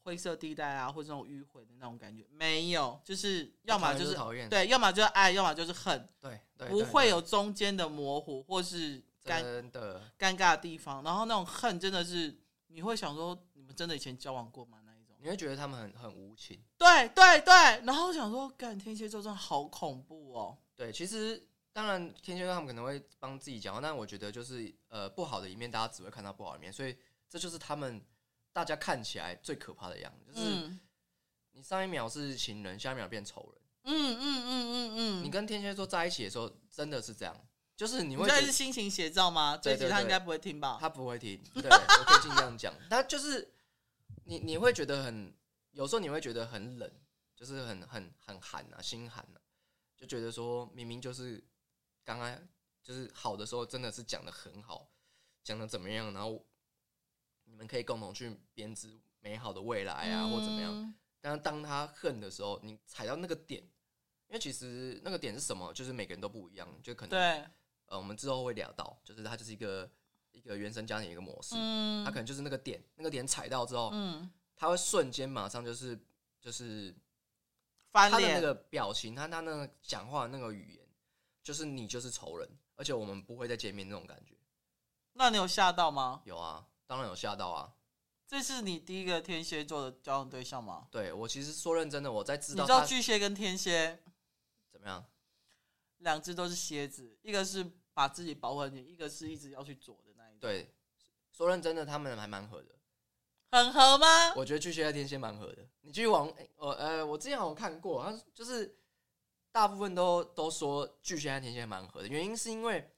[0.04, 11.04] 灰色地带啊，或者这种迂回的那种感觉，没有，就是要么就是讨厌，对，要么就是爱，要么就是恨，对，对，不会有中间的模糊或是尴的尴尬的地方。
[11.04, 12.36] 然后那种恨真的是，
[12.68, 14.80] 你会想说，你们真的以前交往过吗？
[14.84, 17.54] 那一种，你会觉得他们很很无情，对对对。
[17.86, 20.58] 然后想说，干天蝎座真的好恐怖哦。
[20.76, 26.98] 对，其实当然天蝎座他们可能会帮自己讲，但我觉得就是呃不好的一面，大家只会看到不好的一面，所以
[27.30, 28.04] 这就是他们。
[28.54, 30.78] 大家看起来最可怕的样子，就是
[31.52, 33.62] 你上一秒是情人，下一秒变仇人。
[33.84, 35.24] 嗯嗯嗯嗯嗯。
[35.24, 37.36] 你跟天蝎座在一起的时候，真的是这样，
[37.76, 38.28] 就是你会。
[38.28, 39.56] 这是心情写照吗？
[39.58, 40.78] 对对对，他应该不会听吧？
[40.80, 41.42] 他不会听。
[41.54, 42.74] 对， 我可以尽量讲。
[42.90, 43.54] 他就是
[44.26, 45.34] 你，你会觉得很，
[45.72, 46.92] 有时候你会觉得很冷，
[47.36, 49.40] 就是很很很寒啊，心寒啊，
[49.96, 51.44] 就觉得说明明就是
[52.04, 52.48] 刚刚
[52.84, 54.90] 就是好的时候，真的是讲的很好，
[55.44, 56.46] 讲的怎么样，然后。
[57.68, 60.94] 可以共同去编织美好的未来啊，或怎么样。
[61.20, 63.62] 但是当他恨的时候，你踩到那个点，
[64.28, 67.46] 因为其实那个点是什么，就是每个人都不一样，就可能对
[67.86, 69.88] 呃，我们之后会聊到，就是他就是一个
[70.32, 71.54] 一个原生家庭一个模式，
[72.04, 73.94] 他可能就是那个点，那个点踩到之后，
[74.56, 76.00] 他会瞬间马上就是
[76.40, 76.96] 就是
[77.92, 80.88] 他的那个表情，他他那个讲话的那个语言，
[81.44, 84.36] 就是你就是仇人，而且我们不会再见面那种感觉。
[85.14, 86.22] 那你有吓到吗？
[86.26, 86.66] 有啊。
[86.92, 87.72] 当然有吓到啊！
[88.28, 90.90] 这是你第一个天蝎座的交往对象吗？
[90.92, 92.62] 对，我其实说认真的，我在知道。
[92.62, 93.98] 你知道巨蟹跟天蝎
[94.70, 95.06] 怎么样？
[96.00, 100.40] 两只都是蝎子，一个是把自己保护很紧，一个是一直要去做的那一种。
[100.42, 100.70] 对，
[101.32, 102.76] 说认真的，他们还蛮合的。
[103.54, 104.34] 很合吗？
[104.36, 105.66] 我觉得巨蟹和天蝎蛮合的。
[105.80, 106.28] 你继续往，
[106.58, 108.78] 呃呃，我之前有看过，他就是
[109.50, 112.94] 大部分都都说巨蟹和天蝎蛮合的，原因是因为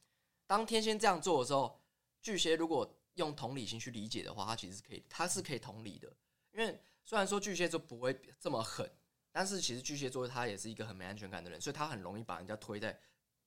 [0.48, 1.80] 当天蝎这样做的时候，
[2.24, 6.12] 巨蟹如果用同理心去理解的话，他其实是可以，他是可以同理的。
[6.52, 8.90] 因为虽然说巨蟹座不会这么狠，
[9.32, 12.98] 但是其实巨蟹座他也是一个很没安全感的人，所以他很容易把人家推在，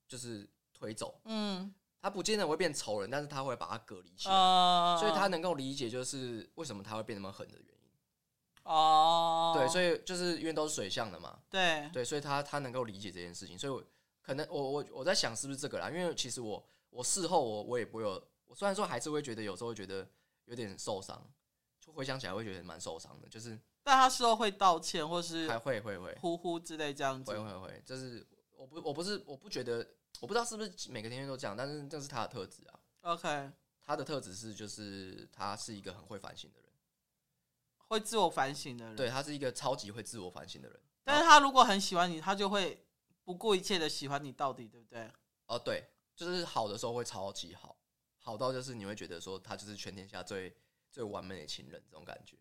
[0.07, 1.21] 就是推走。
[1.25, 7.91] 嗯，他不见得会变仇人，但是他会把他隔离起来，呃、所以他能够理解就是为什么他会变那么狠的原因。
[8.65, 11.39] 哦，对，所以就是因为都是水象的嘛。
[11.49, 13.83] 对对，所以他他能够理解这件事情，所以我
[14.23, 15.91] 可能我我我在想是不是这个啦？
[15.91, 18.23] 因为其实我我事后我我也不会有。
[18.47, 20.09] 我虽然说还是会觉得有时候会觉得
[20.47, 21.31] 有点受伤，
[21.81, 23.59] 就回想起来会觉得蛮受伤的，就是。
[23.83, 27.31] 但他事后会道歉，或是还会会会呼呼之类这样子。
[27.31, 32.81] 会会会，就是我不我不是我不觉得我不知道是不是每个天蝎都这样，但是这是他的特质啊。
[33.03, 33.53] OK，
[33.85, 36.69] 他的特质是就是他是一个很会反省的人，
[37.87, 38.97] 会自我反省的人。
[38.97, 40.81] 对，他是一个超级会自我反省的人。
[41.05, 42.85] 但是他如果很喜欢你，他就会
[43.23, 45.09] 不顾一切的喜欢你到底，对不对？
[45.47, 47.76] 哦，对，就是好的时候会超级好。
[48.27, 50.53] 好到就是你会觉得说他就是全天下最
[50.91, 52.37] 最完美的情人这种感觉。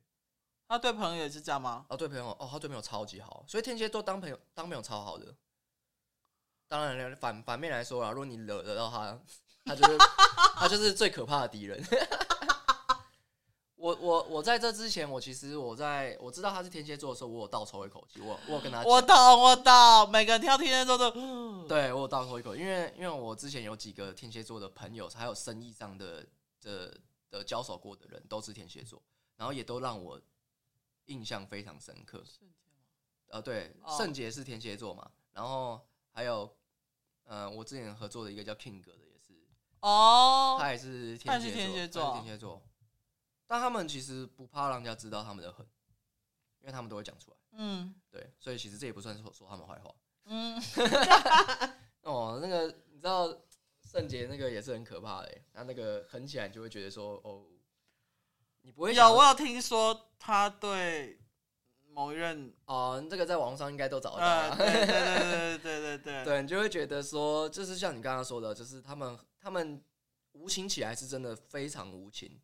[0.68, 1.86] 他对朋友也是这样吗？
[1.90, 5.36] 哦，对朋友哦，他对朋友超级好，所以天蝎座当朋友当朋友超好的。
[6.68, 9.22] 当然反反面来说啊，如果你惹得到他，
[9.64, 9.98] 他就是
[10.58, 11.80] 他就是最可怕的敌人。
[13.86, 26.26] 我我我在这之前，我其实我在我知道他是天蝎座的时候，我有倒抽一口气，我我有跟他我懂我懂，每个人挑天蝎座都，对我有倒抽一口，因为因为我之前有几个天蝎座的朋友，还有生意上的
[26.62, 26.98] 的
[27.30, 29.00] 的交手过的人都是天蝎座，
[29.38, 30.20] 然后也都让我
[31.06, 32.24] 印象非常深刻。
[33.28, 36.52] 呃，对，圣洁是天蝎座嘛，然后还有
[37.26, 39.46] 呃，我之前合作的一个叫 King 哥的也是
[39.82, 42.60] 哦，他也是天蝎座，天蝎座。
[43.48, 45.66] 但他们其实不怕让人家知道他们的狠，
[46.62, 47.38] 因为他们都会讲出来。
[47.52, 49.94] 嗯，对，所以其实这也不算说说他们坏话。
[50.26, 50.62] 嗯，
[52.02, 53.28] 哦，那个你知道
[53.84, 57.46] 圣洁那个也是很可怕的，他那个狠起来就会觉得说哦，
[58.62, 61.20] 你不会有我有听说他对
[61.88, 64.56] 某一任哦，这个在网络上应该都找得到。
[64.56, 69.84] 对对对对对对对，对 你就会觉得说，就是像你刚刚说的，就是他们他们。
[70.38, 72.42] 无情起来是真的非常无情，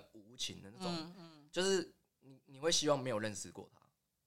[0.00, 3.80] 很无情的那种，嗯嗯、就是你你会希望没有认识过他，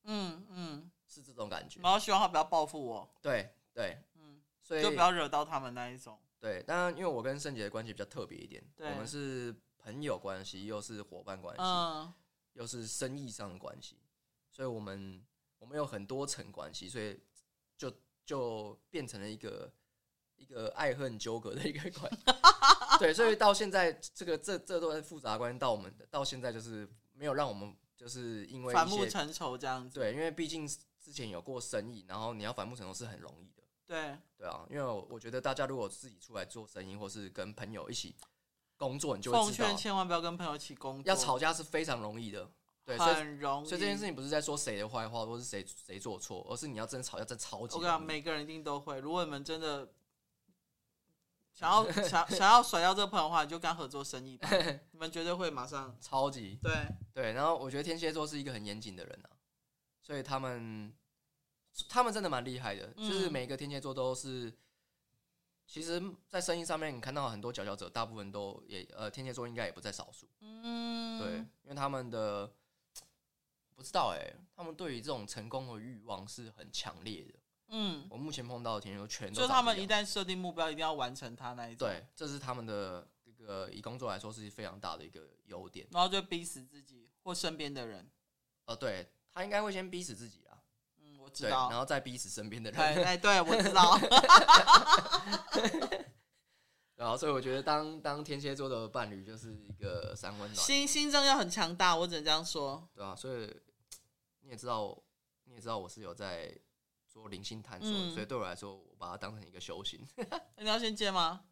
[0.04, 12.14] 嗯嗯，是这种感觉，然后希望他不要报复我，对对，嗯，所以就不要惹到他们那一种，对，当然因为我跟圣杰的关系比较特别一点，我们是朋友关系，又是伙伴关系，嗯、
[12.54, 13.98] 又是生意上的关系，
[14.50, 15.26] 所以我们
[15.58, 17.20] 我们有很多层关系，所以
[17.78, 17.94] 就
[18.26, 19.72] 就变成了一个。
[20.40, 22.24] 一个爱恨纠葛的一个关系，
[23.00, 38.16] 对，所以到现在这个这这段复杂关系到我们到现在就是没有让我们就是因为反目成仇这样子，对，因为毕竟之前有过生意，然后你要反目成仇是很容易的，对，对啊，因为我觉得大家如果自己出来做生意，或是跟朋友一起
[38.78, 42.50] 工作，你就奉劝千万不要跟朋友一起工作，要吵架是非常容易的，
[42.86, 49.90] 对，很容易，所以这件事情不是在说谁的坏话，或是谁谁做错，而是你要真的吵架，真超级，我跟你讲，每个人一定都会，如果你们真的。
[51.60, 54.50] 想要 想想要甩掉这个朋友的话，你就跟他合作生意吧。
[54.92, 56.72] 你们绝对会马上超级对
[57.14, 57.34] 对。
[57.34, 59.30] 然后我觉得天蝎座是一个很严谨的人啊，
[60.02, 60.94] 所以他们
[61.90, 62.94] 他们真的蛮厉害的。
[62.96, 64.54] 嗯、就是每一个天蝎座都是，
[65.68, 70.30] 其实，在生意上面你看到很多佼佼者，大部分都也呃天蝎座应该也不在少数。
[70.40, 72.50] 嗯，对，因为他们的
[73.76, 77.34] 不知道哎、欸，他们对于这种成功的欲望是很强烈的。
[77.72, 81.88] 嗯，我目前碰到的天蝎座全都，就他们一旦设定目标，一定要完成它那一种。
[81.88, 85.88] 对，这是他们的一个以工作来说是非常大的一个优点。
[85.92, 88.10] 然后就逼死自己或身边的人。
[88.66, 90.58] 呃，对，他应该会先逼死自己啊。
[90.98, 91.70] 嗯，我知道。
[91.70, 92.82] 然后再逼死身边的人。
[92.82, 93.96] 哎，对，我知道。
[96.96, 100.56] 然后，所以我觉得当当天蝎座的伴侣就是一个三温暖。
[100.56, 102.90] 心心脏要很强大，我只能这样说。
[102.96, 103.56] 对啊，所以
[104.42, 105.00] 你也知道，
[105.44, 106.52] 你也知道我是有在。
[107.10, 110.08] 做零星探索，嗯、所以对我来说，我把它当成一个修行。
[110.58, 111.44] 你要先接吗？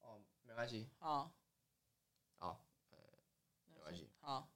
[0.00, 0.88] 哦，没关系。
[0.98, 1.30] 好，
[2.38, 2.64] 好，
[3.66, 4.08] 没关系。
[4.20, 4.48] 好，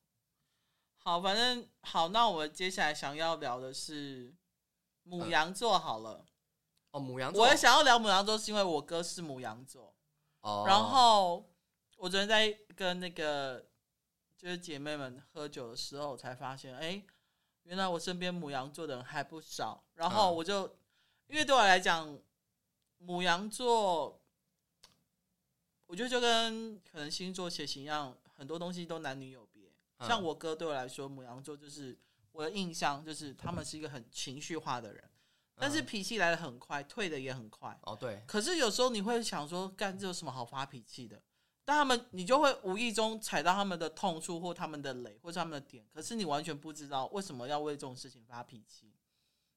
[0.96, 2.08] 好，反正好。
[2.08, 4.34] 那我们接下来想要聊的是
[5.02, 6.24] 母羊座，好了。
[6.92, 7.42] 哦，母羊座。
[7.42, 9.94] 我也想要聊母羊座，是因为我哥是母羊座。
[10.40, 10.64] 哦。
[10.66, 11.48] 然后
[11.98, 13.68] 我昨天在跟那个
[14.38, 17.06] 就是姐妹们喝酒的时候，才发现，哎、欸。
[17.64, 20.64] 原来我身边母羊座的人还不少，然后我就，
[21.28, 22.18] 因为对我来讲，
[22.98, 24.20] 母羊座，
[25.86, 29.72] 我觉得就跟可能星座血型一样，很多东西都男女有别。
[30.00, 31.96] 像我哥对我来说，母羊座就是
[32.32, 35.10] 我的印象就是他们是一个很情绪化的人，
[35.54, 37.78] 但是脾气来的很快，退的也很快。
[37.82, 38.20] 哦，对。
[38.26, 41.22] 可是有时候你会想说，干这有什么好发脾气的？
[41.64, 45.86] 但他们，你就会无意中踩到他们的痛处，或他们的雷，或是他们的点。
[45.94, 48.92] 可是你完全不知道为什么要为这种事情发脾气。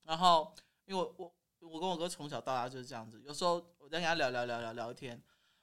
[0.04, 0.54] 然后，
[0.86, 1.36] 因为我我
[1.68, 3.22] 我跟我哥从小到大就是这样子。
[3.24, 5.20] 有时候我在跟他聊聊聊聊聊天，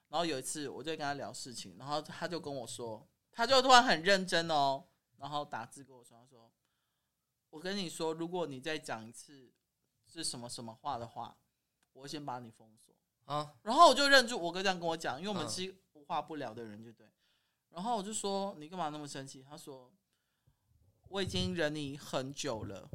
[0.09, 4.85] 然后有一次我就跟他聊事情，然后他就跟我说，他就突然很认真哦，
[5.19, 6.53] 然后打字跟我说，他说
[7.51, 9.53] ：“我跟你说，如果你再讲一次
[10.07, 11.39] 是什么什么话的话，
[11.93, 12.93] 我先把你封锁。”
[13.25, 15.75] 啊，然后我就认住，我哥这样跟我讲，因为我们是。
[15.95, 17.07] 无话不聊的人就对，
[17.71, 19.41] 然后我就说，你干嘛那么生气？
[19.49, 19.89] 他说
[21.09, 22.91] 我已经忍你很久了。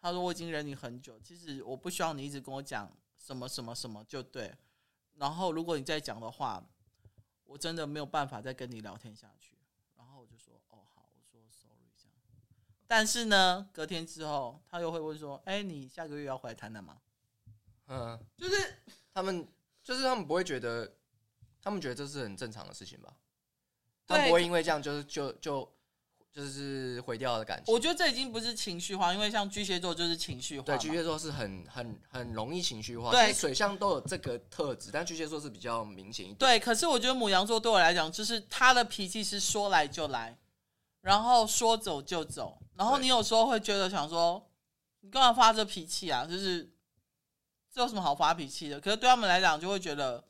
[0.00, 4.56] 他说我已经忍你很久，其实我不需要你一直跟我讲什么什么什么就对。
[5.16, 6.64] 然后如果你再讲的话，
[7.44, 9.58] 我真的没有办法再跟你聊天下去。
[9.96, 12.16] 然后我就说哦好，我说 sorry 这样。
[12.86, 17.02] 但是呢，隔天之后他又会问说，哎，你下个月要回来谈谈吗？
[17.88, 19.46] 嗯，就是他们，
[19.86, 20.92] 就是他们不会觉得。
[21.58, 23.12] 他们觉得这是很正常的事情吧？
[24.06, 25.68] 他们不会因为这样就是就就
[26.32, 27.74] 就是毁掉的感情。
[27.74, 30.64] 我觉得这已经不是情绪化，因为像巨蟹座就是情绪化。
[30.64, 33.10] 对，巨蟹座是很很很容易情绪化。
[33.10, 36.36] 对，水象都有这个特质，但巨蟹座是比较明显一点。
[36.36, 40.38] 对，可是我觉得母羊座对我来讲，就是他的脾气是说来就来，
[41.00, 42.56] 然后说走就走。
[42.76, 44.48] 然后你有时候会觉得想说，
[45.00, 46.24] 你干嘛发这脾气啊？
[46.24, 46.72] 就是
[47.76, 48.80] 这有什么好发脾气的？
[48.80, 50.24] 可是对他们来讲，就会觉得。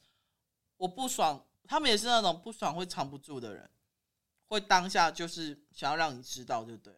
[0.79, 3.71] 我不爽，他们也是那种不爽会藏不住的人，
[4.49, 6.95] 会当下就是想要让你知道，对不对。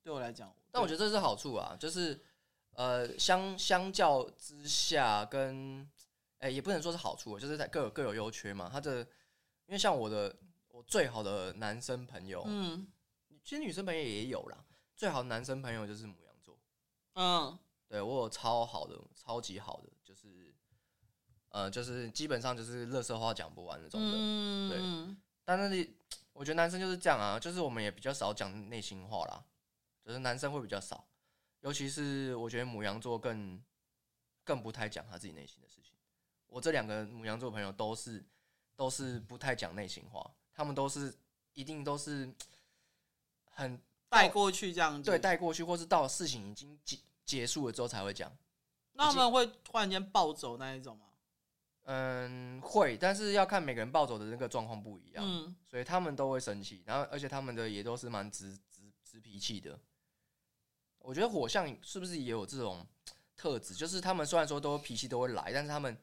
[0.00, 2.22] 对我来讲，但我觉得这是好处啊，就是
[2.74, 5.88] 呃，相相较之下跟，跟、
[6.38, 8.68] 欸、哎也不能说是好处，就是在各有各有优缺嘛。
[8.72, 10.36] 他的，因为像我的
[10.68, 12.86] 我最好的男生朋友，嗯，
[13.42, 16.56] 其实女生朋友也有啦，最好的男生朋友就是母羊座，
[17.14, 20.54] 嗯，对我有超好的，超级好的，就是。
[21.50, 25.16] 呃，就是基本上就是乐色话讲不完那种的，嗯、对。
[25.42, 25.90] 但是
[26.34, 29.42] 我觉得男生就是这样啊，就是我们也比较少讲内心话啦，
[30.04, 31.08] 就是男生会比较少，
[31.60, 33.62] 尤其是我觉得母羊座更
[34.44, 35.94] 更不太讲他自己内心的事情。
[36.46, 38.22] 我这两个母羊座朋友都是
[38.74, 41.16] 都是不太讲内心话，他们都是
[41.54, 42.30] 一定都是
[43.46, 46.78] 很带过去这样子，对，带过去，或是到事情已经
[47.26, 48.30] 结结束了之后才会讲。
[48.92, 51.04] 那他们会突然间暴走那一种吗？
[51.82, 59.78] 嗯，会，但是要看每个人暴走的那个状况不一样，嗯，所以他们都会生气，然后而且他们的也都是蛮直直直脾气的。
[60.98, 62.84] 我觉得火象是不是也有这种
[63.36, 63.74] 特质？
[63.74, 65.96] 就是他们虽然说都脾气都会来，但是他们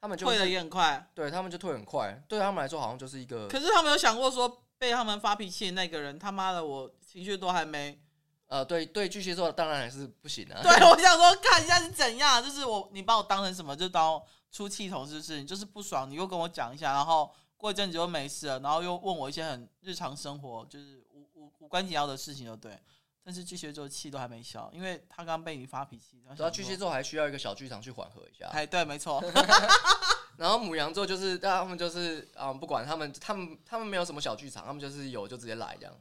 [0.00, 3.46] 他们就退的也很快，对他们就退很快，对他们来说好像就是一个。
[3.48, 8.02] 可是他们有想过说，被他们发脾气的那个人，他妈的，我情绪都还没。
[8.48, 10.60] 呃，对对，巨蟹座当然还是不行啊。
[10.62, 15.40] 对，我想说看一下是怎样，就是我你把我当成什么，就当出气筒，是不是？
[15.40, 22.78] 你就是不爽，你又跟我讲一下，然后过一阵子就没事了，然后又问我一些很日常生活，就是无无无关紧要的事情，就对。
[23.24, 28.46] 但是巨蟹座气都还没消，因为他刚被你发脾气，然后巨蟹座还需要一个小剧场去缓和一下。
[28.52, 29.20] 哎，对，没错。
[30.38, 36.00] 然后母羊座就是，他们就是啊、嗯，不管他们，他们他们没有什么小剧场，他们就是有就直接来这样。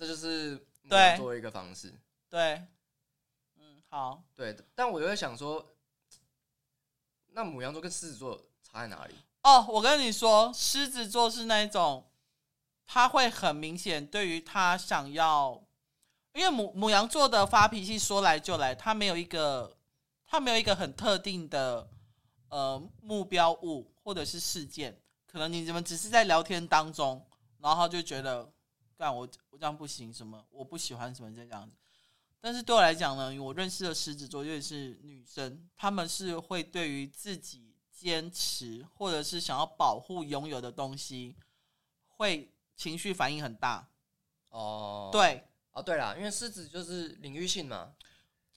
[0.00, 0.58] 这就是
[0.88, 1.90] 牡羊座一个方式。
[2.30, 2.66] 对，对，
[3.58, 4.56] 嗯，好，对。
[4.74, 5.74] 但我又在想说，
[7.32, 9.14] 那母羊座跟狮子座差在哪里？
[9.42, 12.06] 哦，我跟你说，狮子座是那一种。
[12.92, 15.62] 他会很明显，对于他想要，
[16.32, 19.76] 因为母母羊座的发脾气说来就来，他没有一个，
[20.26, 21.88] 他没有一个很特定的
[22.48, 27.24] 呃目标物或者是事件，可能你们只是在聊天当中，
[27.58, 28.50] 然后就觉得，
[29.00, 31.74] 干我我这样不行，什么我不喜欢什么这样子。
[32.40, 41.34] 但是对我来讲呢，我认识的狮子座，尤其是女生，他们是会对于自己坚持或者是想要保护拥有的东西
[42.06, 42.52] 会。
[42.76, 43.86] 情绪反应很大，
[44.48, 47.92] 哦，对，哦，对啦，因为狮子就是领域性嘛，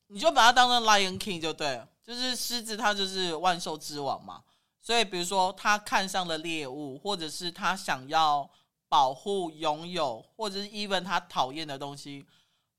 [0.08, 4.45] 你就把它当成 Lion King 就对了，就是狮子它就是万兽之王嘛，
[4.79, 8.49] 所以比如说他看上了猎物，或者是他想要
[8.93, 12.23] 保护拥有，或者是 even 他讨厌的东西，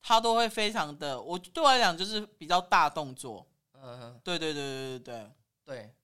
[0.01, 5.33] 他都会非常的，我对我来讲就是比较大动作，嗯哼，对对对对对对。
[5.65, 5.95] 对，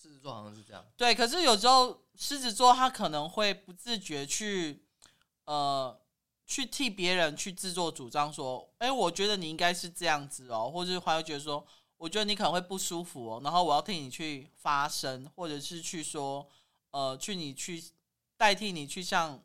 [0.00, 1.98] 狮子座好像是这样，对，可是有时候。
[2.16, 4.84] 狮子座他可能会不自觉去，
[5.46, 5.98] 呃，
[6.46, 16.46] 去替别人去自作主张，说，哎，我觉得你应该是这样子哦，或者还会觉得说，我觉得你可能会不舒服哦，然后我要替你去发声，或者是去说，
[16.90, 17.82] 呃，去你去
[18.40, 19.38] 代替你去向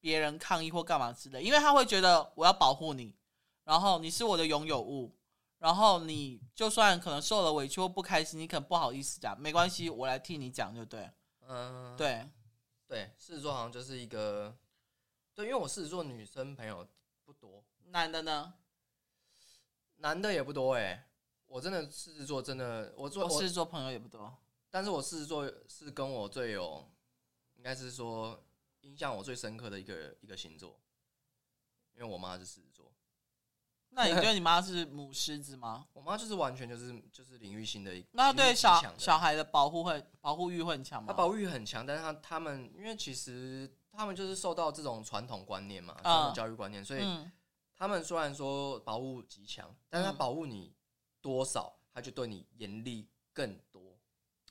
[0.00, 3.14] 别人抗议或干嘛之类，因为他会觉得我要保护你，
[3.62, 5.16] 然后你是我的拥有物，
[5.58, 11.08] 然后你就算可能受了委屈或不开心，你可能不好意思讲，没关系，我来替你讲就对。
[11.42, 12.28] 嗯，对，
[12.88, 14.58] 对，狮子座好像就是一个，
[15.36, 16.84] 对，因为我狮子座女生朋友
[17.24, 18.54] 不多，男的呢？
[19.98, 21.06] 男的也不多哎，
[21.46, 24.36] 我真的狮子座真的，我做狮子座朋友也不多，
[24.68, 26.90] 但是我狮子座是跟我最有，
[27.60, 28.42] 应该是说
[28.80, 30.80] 印象我最深刻的一个一个星座，
[31.92, 32.90] 因为我妈是狮子座。
[33.90, 35.86] 那你觉得你妈是 母狮子吗？
[35.92, 41.08] 我妈就是完全就是就是领域性的一个，那对小小孩的保护会保护欲会很强吗？
[41.08, 47.02] 她保护欲很强，但是她他们因为其实他们就是受到这种传统观念嘛，传统教育观念，所以
[47.76, 50.74] 他们虽然说保护极强，但是他保护你
[51.20, 53.69] 多少，他就对你严厉更多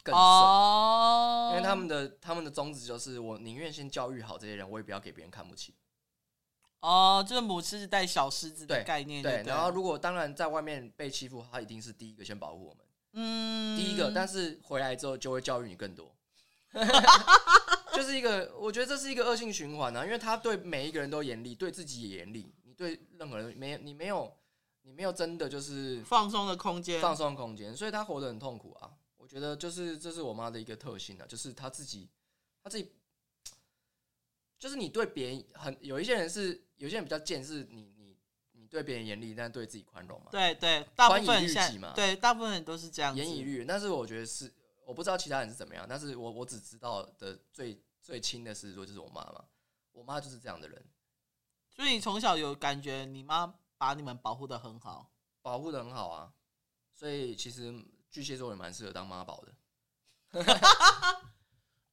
[0.04, 5.74] 更深，因为他们的他们的宗旨就是我宁愿先教育好这些人，我也不要给别人看不起。
[6.82, 16.10] 哦，就是母狮子带小狮子的概念对，对，然后如果当然在外面被欺负，他一定是第一个先保护我们，嗯，第一个，但是回来之后就会教育你更多，
[17.92, 24.34] 就是一个，我觉得这是一个恶性循环啊，因为他对每一个人都严厉，对自己也严厉，你对任何人没你没有
[24.84, 28.90] 你没有真的就是放松的空间，放松的空间，所以他活得很痛苦啊。
[29.30, 32.10] 我觉得就是这是我妈的一个特性啊，就是她自己
[32.64, 32.92] 她自己。
[34.58, 38.18] 就是你对别人很有一些人是有些人比较贱，是你你
[38.54, 40.30] 你对别人严厉，但是对自己宽容嘛？
[40.32, 43.16] 对对，大部分人嘛，对大部分人都是这样。
[43.16, 44.52] 严以律人，但是我觉得是
[44.84, 49.46] 我不知道其他人是怎么样，但是我我只知道的最最亲的狮子座就是我妈嘛，
[49.92, 50.84] 我妈就是这样的人。
[51.70, 55.10] 所以你从小有感觉你妈把你们保护的很好，
[55.42, 56.34] 保护的很好啊。
[56.94, 57.72] 所以其实
[58.10, 59.54] 巨蟹座也蛮适合当妈宝的。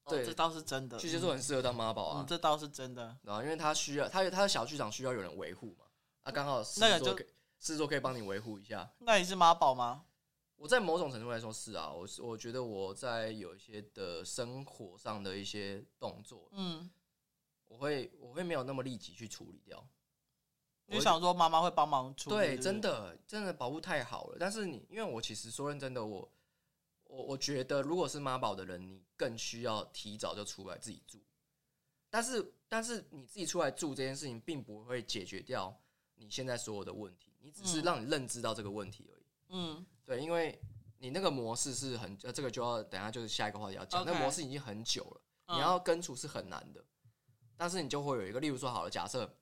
[0.05, 0.97] 对，这倒是真的。
[0.97, 3.17] 巨蟹座很适合当妈宝啊，这倒是真的。
[3.23, 5.85] 然后，因为他需要，他他的小剧场需要有人维护嘛。
[6.23, 7.25] 啊，刚好狮子座，狮
[7.59, 8.89] 子座可以帮你维护一下。
[8.99, 10.05] 那你是妈宝吗？
[10.55, 16.89] 我在某种程度来说是啊，我我觉得我在有一些的生活上的一些动作，嗯，
[17.67, 19.87] 我会我会没有那么立即去处理掉。
[20.87, 22.35] 你想说妈妈会帮忙处理？
[22.35, 24.37] 对，真的真的保护太好了。
[24.39, 26.31] 但是你，因为我其实说认真的，我。
[27.09, 31.17] 我我觉得如果是妈宝的人，你更需要提早就出来自己住。
[32.09, 35.73] 但是但是你自己出来住这件事情，并不会解决掉
[36.15, 39.23] 你现在所有的问题，你只是让你认知到这个问题而已。
[39.47, 40.59] 嗯，对，因为
[40.97, 46.83] 你那个模式是很呃，这个就要等下就是下一个话题要讲，那个模式已经很久了，你要根除是很难的。
[47.55, 49.33] 但是你就会有一个，例如说，好了，假设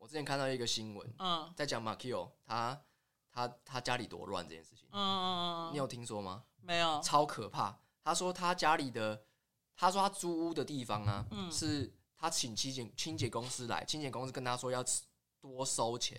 [0.00, 2.82] 我之前看到一个新闻，嗯，在讲马 Q 他
[3.30, 6.42] 他他家里多乱这件事情，嗯嗯嗯，你有听说吗？
[6.62, 7.78] 没有，超可怕。
[8.02, 9.22] 他说他家里的，
[9.76, 14.82] 他说他租屋的地方啊，嗯，是他请清洁清洁公司来，清洁公司跟他说要
[15.38, 16.18] 多收钱，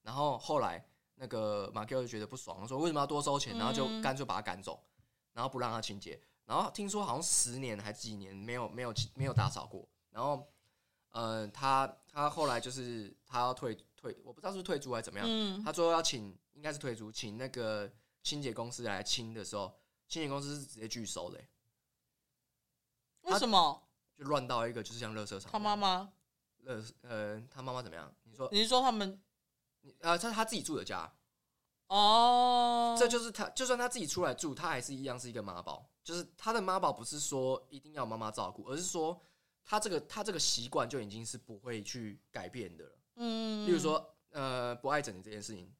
[0.00, 0.82] 然后后来
[1.16, 4.82] 那个马 Q 就觉得不爽，说为什么要多收钱，然后就干脆把他赶走，
[5.34, 10.50] 然后不让他清洁，然后听说好像十年还几年没有没有没有打扫过，然后。
[11.12, 15.26] 嗯、呃，他他后来就是他要退退，我不知道是，是退租还是怎么样。
[15.28, 17.90] 嗯、他说要请，应该是退租，请那个
[18.22, 19.74] 清洁公司来清的时候，
[20.06, 21.40] 清洁公司是直接拒收的。
[23.22, 23.82] 为什么？
[24.16, 25.50] 就乱到一个，就是像垃圾场。
[25.50, 26.12] 他妈妈，
[26.64, 28.14] 呃呃，他妈妈怎么样？
[28.24, 28.48] 你说？
[28.52, 29.20] 你是说他们？
[30.00, 31.10] 呃，他他自己住的家。
[31.88, 35.88] 哦，这就是他，就算他自己出来住，他还是一样是一个妈宝。
[36.04, 39.20] 就是他的妈宝不是说一定要妈妈照顾，而是说。
[39.68, 42.92] 他这个他这个习惯就已经是不会去改变的了。
[43.16, 45.70] 嗯，例如说，呃，不爱整理这件事情，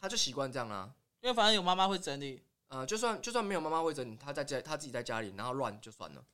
[0.00, 0.92] 他就习惯这样啊。
[1.20, 2.42] 因为反正有妈妈会整理。
[2.66, 6.24] 呃，就算就算没有妈妈会整理，他在家他自己在家里，然后乱就算了。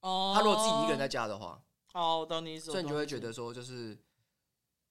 [0.00, 0.32] 哦。
[0.34, 2.72] 他如果自己一个人在家的话，哦，懂你意思。
[2.72, 3.96] 所以你就会觉得说，就是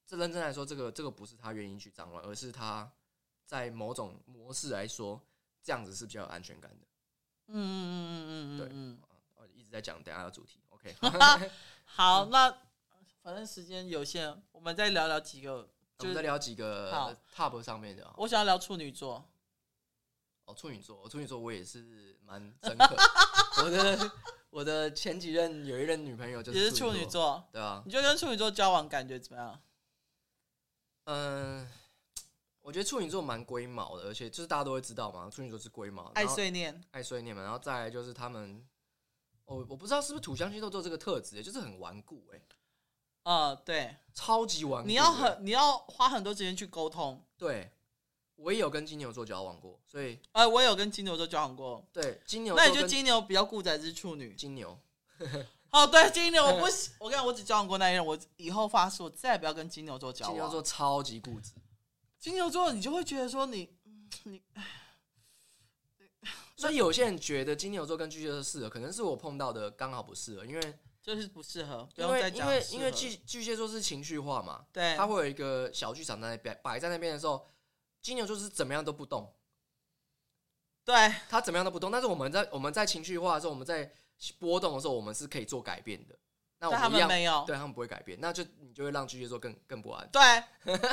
[0.08, 2.90] 这认真来说，这个这个不是他愿意去脏乱，而是他
[3.46, 5.22] 在某种模式来说，
[5.62, 6.88] 这样子是比较有安全感的。
[7.48, 9.00] 嗯嗯嗯嗯嗯嗯，对，嗯，
[9.54, 10.62] 一直在讲等下的主题。
[11.86, 12.50] 好，那
[13.22, 18.10] 反正时间有限，我们再聊聊几个，我们再聊几个 top 上面的。
[18.18, 19.30] 我想要聊处女座。
[20.46, 22.96] 哦，处女座，处女座我也是蛮深刻。
[23.64, 24.12] 我的
[24.50, 27.84] 我的前几任有一任女朋友就是也是处女座，对啊。
[27.86, 29.62] 你觉得跟处女座交往感觉怎么样？
[31.06, 31.70] 嗯，
[32.62, 37.44] 我觉得处女座蛮龟毛的，而且就是大家都会知道嘛，处女座是龟毛，爱碎念，爱碎念嘛。
[37.44, 38.66] 然后再来就是他们。
[39.50, 42.42] 我我不知道是不是土象星座都有这个特质，就是很顽固哎。
[43.24, 44.88] 呃，对，超级顽固。
[44.88, 47.26] 你要很你要花很多时间去沟通。
[47.36, 47.72] 对，
[48.36, 51.84] 我也有跟金牛座交往过，所以呃，我也有跟金牛座交往过。
[51.92, 52.56] 对，金牛。
[52.56, 54.36] 那你就金牛比较固执，还是处女？
[54.36, 54.80] 金牛。
[55.72, 56.66] 哦，对，金牛，我不，
[57.00, 60.36] 我跟你讲，我只交往过那一任，我以后发誓，我再也不要跟金牛座交往。
[60.36, 61.54] 金牛座超级固执。
[62.20, 63.70] 金牛座，你就会觉得说你，
[64.24, 64.42] 你。
[66.60, 77.48] 所以有些人觉得金牛座跟巨蟹座适合，可能是我碰到的刚好不适合，因为就是不适合，因为因为因为巨巨蟹座是情绪化嘛，对，他会有一个小剧场在那边摆在那边的时候，
[78.02, 79.34] 金牛座是怎么样都不动，
[80.84, 83.90] 对，他怎么样都不动，但是我们在我们在情绪化的时候，我们在
[84.38, 86.20] 波动的时候，我们是可以做改变的。
[86.60, 90.22] 那我们他们没有，对他们不会改变，那就你就会让巨蟹座更更不安，对，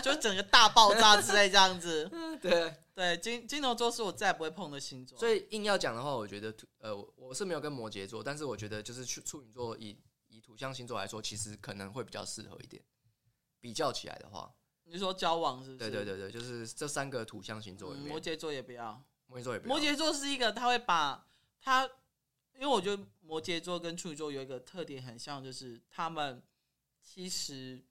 [0.01, 2.11] 就整个大爆炸之类这样子，
[2.41, 2.75] 对。
[2.97, 9.95] 对，金金牛座是我再也不会碰的星座，所以硬要讲的话，我觉得呃，我是没有跟摩羯座，但是我觉得就是处处女座以
[10.29, 12.83] 以土象星座来说，其实可能会比较适合一点，
[13.61, 14.51] 比较起来的话，
[14.85, 15.91] 你说交往是不是？
[15.91, 21.27] 对对对对，就是这三个土象星座里面，摩羯座也不要，摩羯座也不要，摩羯座是一个他会把
[21.61, 21.87] 他。
[22.77, 26.43] 我觉得摩羯座跟处女座有一个特点很像，就是他们
[27.03, 27.83] 其实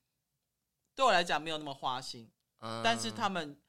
[0.94, 2.30] 对我来讲没有那么花心，
[2.60, 3.60] 嗯、但是他们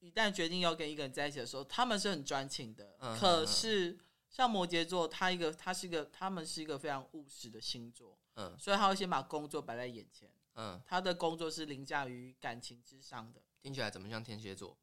[0.00, 2.96] 一旦决定要跟一个人在一起的时候，他们是很专情的。
[3.00, 13.40] 嗯、可是像摩羯座，他一个他是一个他们是一个非常务实的星座，嗯，所以他会先把工作摆在眼前，嗯，他的工作是凌驾于感情之上的。
[13.62, 14.76] 听起来怎么像天蝎座？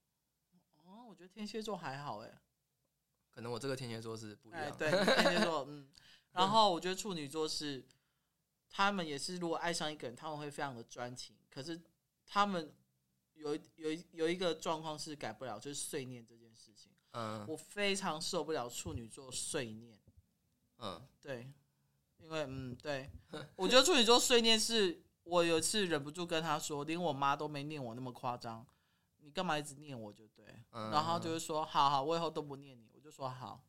[0.84, 2.42] 哦，我觉得天蝎座还好哎。
[3.34, 5.88] 可能我这个天蝎座是不一样，欸、对，天蝎座，嗯，
[6.34, 7.84] 然后我觉得处女座是，
[8.70, 11.82] 他们也是，如果爱上一个人，他们会非常的专情，可是
[12.28, 12.72] 他们
[13.34, 16.92] 有有有一个状况是改不了，就是碎念这件事情。
[17.14, 20.00] 嗯，我非常受不了处女座碎念。
[20.78, 21.52] 嗯，对，
[22.20, 23.10] 因为嗯，对，
[23.56, 28.66] 我觉得处女座碎念是，我有一次忍不住跟他说，连我妈都没念我那么夸张，
[29.20, 32.93] 你干嘛一直念我就对，嗯、然后就是说，好好，我以后都不念你。
[33.14, 33.64] 就说好，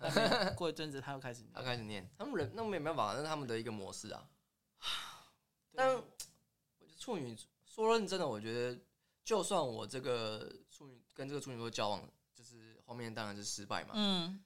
[0.56, 4.26] 过一阵子他又开始念， 他开始念，他们人那没办法，那是他们的一个模式啊。
[5.74, 6.00] 但我
[6.80, 7.36] 觉得处女
[7.66, 8.80] 说认真的，我觉得
[9.22, 12.02] 就算我这个处女跟这个处女座交往，
[12.34, 13.90] 就是后面当然是失败嘛。
[13.94, 14.42] 嗯，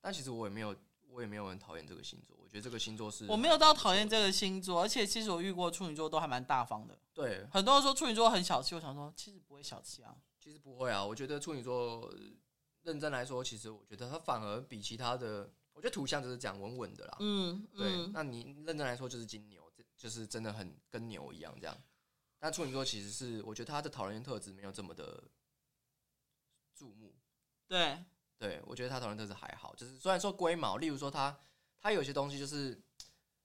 [0.00, 0.74] 但其实我也没有，
[1.08, 2.36] 我也没有很讨厌这个星座。
[2.42, 6.98] 我觉得这个星座是，我没有到讨厌这个星座，而且其实我遇过处女座都还蛮大方的。
[7.14, 10.16] 对，很多人说处女座很小气，我想说其实不会小气啊。
[10.40, 12.12] 其实不会啊，我觉得处女座。
[12.84, 17.16] 认真来说，其实我觉得他反而比其他的，我觉得土象就是讲稳稳的啦。
[17.20, 17.90] 嗯，对。
[17.90, 21.76] 嗯、那你认真来说，就是金牛，就是真的很跟牛一样这样。
[22.38, 25.24] 但处女座其实是，我觉得他的讨人厌特质没有这么的
[26.74, 27.14] 注目。
[27.66, 28.04] 对，
[28.38, 31.34] 对我觉得他讨人厌特质还好，就是虽然说龟毛，例如说他
[31.80, 32.78] 他有些东西就是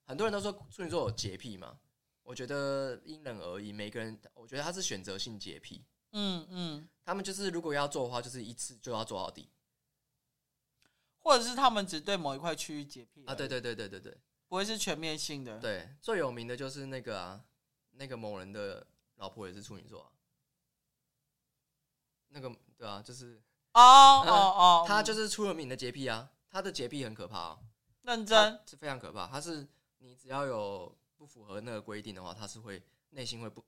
[0.03, 1.79] 很多人都说处女座有洁癖嘛，
[2.23, 5.85] 我觉得因人而异，每个人我觉得他是选择性洁癖。
[6.11, 9.49] 嗯嗯，他们就是如果要做的话，就是一次就要做到底，
[11.19, 13.35] 或者是他们只对某一块区域洁癖啊？
[13.35, 15.59] 对对对对对对，不会是全面性的。
[15.59, 17.43] 对，最有名的就是那个啊，
[17.91, 18.85] 那个某人的
[19.15, 20.09] 老婆也是处女座啊，
[22.29, 23.41] 那个对啊，就是
[23.73, 23.81] 哦
[24.25, 27.59] 哦哦，他就是出了名的洁癖啊，他的洁癖很可怕啊，
[28.01, 29.67] 认真是非常可怕，他是
[29.99, 32.81] 你只要有不符合那个规定的话，他是会
[33.11, 33.63] 内心会不。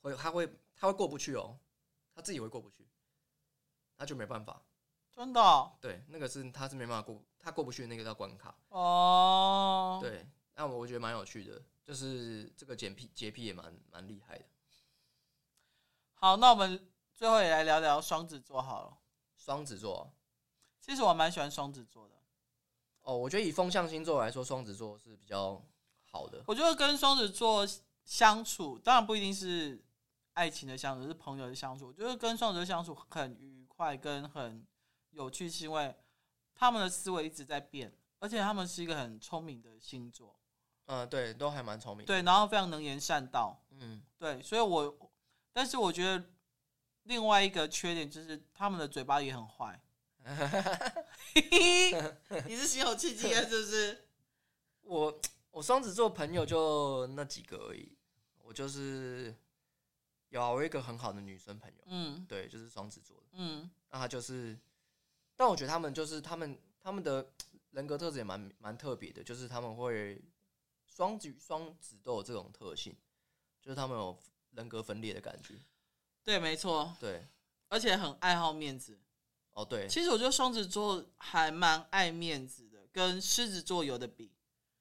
[0.00, 0.48] 会，他会，
[0.78, 1.58] 他会过不去哦，
[2.14, 2.86] 他自己会过不去，
[3.96, 4.62] 他就没办法。
[5.10, 5.76] 真的、哦？
[5.80, 8.54] 对，那个是他是没办法过，他过不去的那个叫关卡。
[8.68, 9.98] 哦。
[10.00, 10.24] 对，
[10.54, 14.44] 那我觉得蛮有趣的，就是这个洁癖洁癖也蛮蛮厉害的。
[16.14, 18.96] 好，那我们最后也来聊聊双子座好了。
[19.36, 20.12] 双子座，
[20.80, 22.14] 其实我蛮喜欢双子座的。
[23.02, 25.60] 哦，我觉得以风象星座来说，双子座是比较
[26.12, 26.44] 好的。
[26.46, 27.66] 我觉得跟双子座
[28.04, 29.84] 相处，当然不一定是。
[30.38, 34.64] 爱情的相处是朋友的相处，我觉得跟双子座相处很愉快，跟很
[35.10, 35.92] 有趣，是因为
[36.54, 40.38] 他们的思维一直在变，而且他们是一个很聪明的星座。
[40.86, 42.06] 嗯，对，都还蛮聪明。
[42.06, 43.60] 对，然后非常能言善道。
[43.70, 45.10] 嗯，对，所以我，
[45.52, 46.24] 但是我觉得
[47.02, 49.82] 另外一个缺点就是他们的嘴巴也很坏。
[52.46, 53.42] 你是心有戚戚啊？
[53.42, 54.06] 是不是？
[54.86, 55.20] 我
[55.50, 57.98] 我双子座朋友就那几个而已，
[58.44, 59.34] 我就是。
[60.30, 64.58] 有啊，我有一个很好的女生朋友，嗯，对，就是双子座的，嗯，那她就是，
[65.36, 67.32] 但我觉得他们就是他们他们的
[67.70, 70.20] 人格特质也蛮蛮特别的，就是他们会
[70.86, 72.94] 双子双子都有这种特性，
[73.62, 74.18] 就是他们有
[74.50, 75.54] 人格分裂的感觉，
[76.22, 77.26] 对，没错，对，
[77.68, 79.00] 而且很爱好面子，
[79.52, 84.30] 哦，对，其实我觉得双子座还蛮爱面子的，跟狮子座有的比，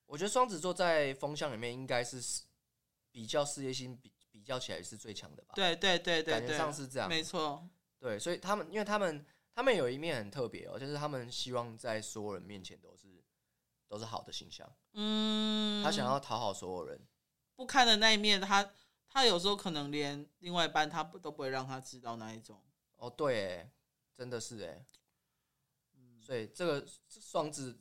[0.08, 2.44] 我觉得双子座在风向里面应该是
[3.12, 4.12] 比较事业心比。
[4.48, 5.54] 比较起来是最强的吧？
[5.56, 7.68] 对对对对，感觉上是这样，没错。
[8.00, 13.22] 对，所以他们，因为他们，他们有一面很特别哦，就是他们希望在所有人面前都是
[13.90, 14.66] 都是好的形象。
[14.94, 17.06] 嗯，他想要讨好所有人。
[17.58, 18.72] 不堪的那一面，他
[19.10, 22.64] 他有时候可能连另外一半他不都不会让他知道那一种。
[22.96, 23.70] 哦，对，
[24.16, 24.86] 真的是哎。
[25.98, 27.78] 嗯，所以这个双子，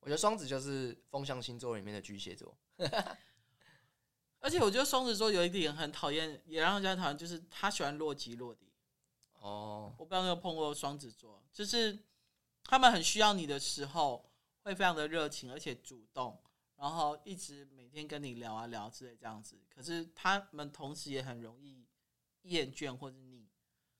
[0.00, 2.58] 我觉得双子就是风象星座里面的巨蟹座。
[4.40, 8.68] 而且我觉得双子座有一点很讨厌，也让人家讨厌，就是他喜欢若即若离。
[9.40, 11.96] 哦，我不知道有没有碰过双子座，就是
[12.64, 14.30] 他们很需要你的时候，
[14.62, 16.40] 会非常的热情，而且主动，
[16.76, 19.56] 然后一直每天跟你聊啊聊之类这样子。
[19.74, 21.84] 可是他们同时也很容易
[22.42, 23.46] 厌倦或者腻。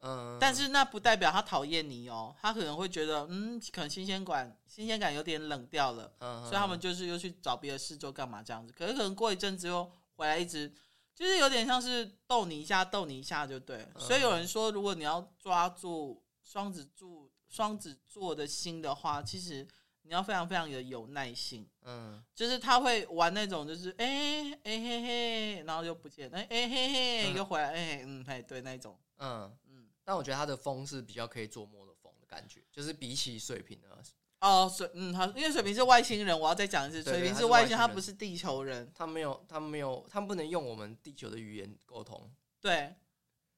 [0.01, 8.73] 嗯，但是那不代表他讨厌你哦，他可能会觉得，嗯，可能新鲜感新鲜感有点冷掉了，嗯，所以他们就是又去找别的事做干嘛这样子。
[8.73, 9.91] 可是可能过一阵子又。
[10.19, 10.69] 回来一直
[11.15, 13.87] 就是有点像是逗你一下，逗你一下就对。
[13.97, 19.67] 所以有人说，如果你要抓住双子座双子座的心的话，其实
[20.03, 21.69] 你要非常非常的有耐心。
[21.83, 28.99] 嗯，就是他会玩那种，就是哎哎嘿嘿，然后就不见，哎哎嘿嘿，又回来，哎嗯哎对那种。
[29.19, 33.89] 嗯嗯，但我觉得他的风是比较可以捉摸的风的感觉，就是比起水瓶的。
[34.41, 42.31] 哦，水，嗯，他因为水瓶是外星人，我要再讲一次，水瓶是外星，他不是地球人，他没有，他没有，他们不能用我们地球的语言沟通。
[42.61, 42.95] 对，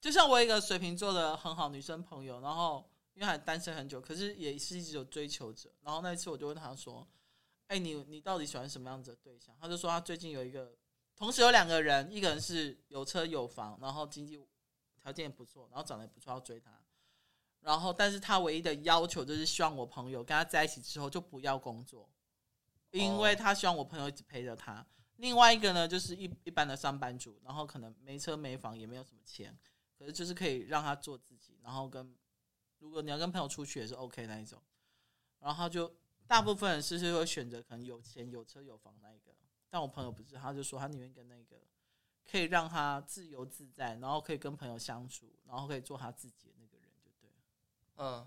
[0.00, 5.70] 就像我有一个水瓶座的很好女生朋友，然后因为还单身很久，可是也是一直有追求者。
[5.82, 7.06] 然后那一次我就问他说
[7.68, 10.74] ：“哎、欸，你你到底喜欢什么样子的对象？”他就说他最近有一个，
[11.14, 14.40] 同时有两个人，一个人是有车有房，然后经济
[14.98, 16.79] 条件也不错，然后长得也不错，要追他。
[17.62, 22.08] 然后，但是他唯一的要求就是希望我朋友跟他在一起之后就不要工作，
[22.90, 24.84] 因为他希望我朋友一直陪着他。
[25.16, 29.56] 另外一个呢，就是一一般的上班族，然后可能没车没房，也没有什么钱，
[29.98, 31.58] 可是就是可以让他做自己。
[31.62, 32.16] 然后跟
[32.78, 34.60] 如果你要跟朋友出去也是 OK 那一种。
[35.38, 35.94] 然后他就
[36.26, 39.34] 大部分人是是会选择可能有钱有车有房那一个，
[39.68, 41.60] 但我朋友不是，他就说他宁愿跟那个
[42.30, 46.59] 可以让他自由自在，然后可以跟朋友相处，然后可以做他自己的那个。
[48.02, 48.26] 嗯，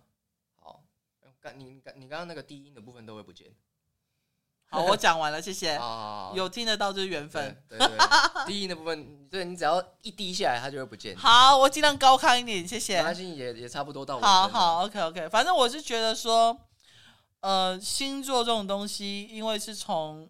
[0.56, 0.84] 好，
[1.42, 3.52] 刚你刚你刚刚那个低音的部分都会不见，
[4.70, 5.74] 好，我讲完了，谢谢。
[6.36, 7.64] 有听得到就是缘分。
[7.68, 7.80] 对
[8.46, 11.18] 低音的部分，对你只要一低下来，它就会不见。
[11.18, 13.02] 好，我尽量高亢一点，谢谢。
[13.02, 14.20] 那也也差不多到。
[14.20, 16.56] 好好，OK OK，反正我是觉得说，
[17.40, 20.30] 呃，星座这种东西，因为是从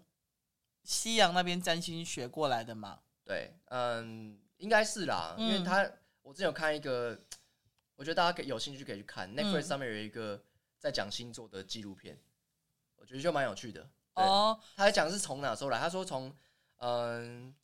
[0.85, 2.99] 西洋那边占星学过来的嘛。
[3.25, 5.85] 对，嗯，应该是啦，因为他
[6.21, 7.19] 我之前有看一个，
[8.03, 10.43] 我觉得大家可以有兴趣可以去看，Netflix 上面有一个
[10.77, 12.19] 在讲星座的纪录片，
[12.97, 13.89] 我觉得就蛮有趣的。
[14.15, 15.79] 哦，他在讲是从哪时候来？
[15.79, 16.35] 他说从
[16.79, 17.55] 嗯，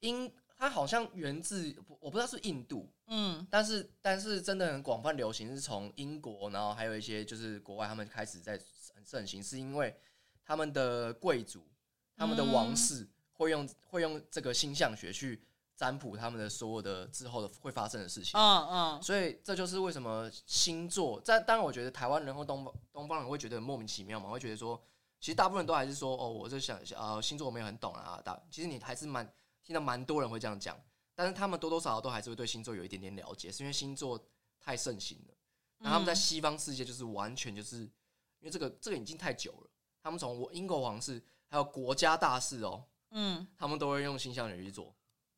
[0.00, 8.60] 英，他好像源自我不知道是印度，嗯，但是但是真的很广泛流行，是从英国，然后还有一些就是国外他们开始在
[8.94, 9.98] 很盛行，是因为
[10.44, 11.66] 他们的贵族，
[12.14, 15.42] 他们的王室会用会用这个星象学去
[15.76, 24.80] 占卜他们的所有的之后的会发生的事情，嗯嗯，所以这就是为什么星座在当然我觉得台湾人或东方东方人会觉得莫名其妙嘛，会觉得说。
[25.20, 28.20] 其实大部分都还是说哦，我就想呃星座我没有很懂啊。
[28.22, 29.26] 大其实你还是蛮
[29.62, 30.78] 听到蛮多人会这样讲，
[31.14, 34.22] 但是他们多多少少都还是会对星座有一点点了解，是因为星座
[34.60, 35.34] 太盛行了。
[35.78, 39.70] 那他们在西方世界就是完全就是因为这个这个已经太久了。
[40.02, 44.94] 他们从英国皇室还有国家大事哦，嗯，他们都会用星象学去做，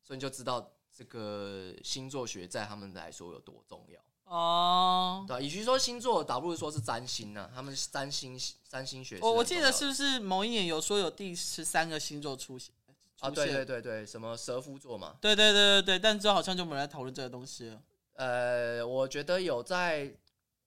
[0.07, 3.99] 所以你就知道这个星座学在他们来说有多重要。
[4.23, 7.51] 哦，对，与其说星座，倒不如说是占星呢、啊。
[7.53, 8.39] 他们是占星，
[8.69, 9.19] 占星学。
[9.21, 12.73] 我我记得是不是某一年有说有第十三个星座出现？
[13.19, 15.17] 啊，对对对对，什么蛇夫座嘛？
[15.19, 17.81] 对对对对对，但之后好像就没来讨论这个东西了。
[18.13, 20.09] 呃，我觉得有在，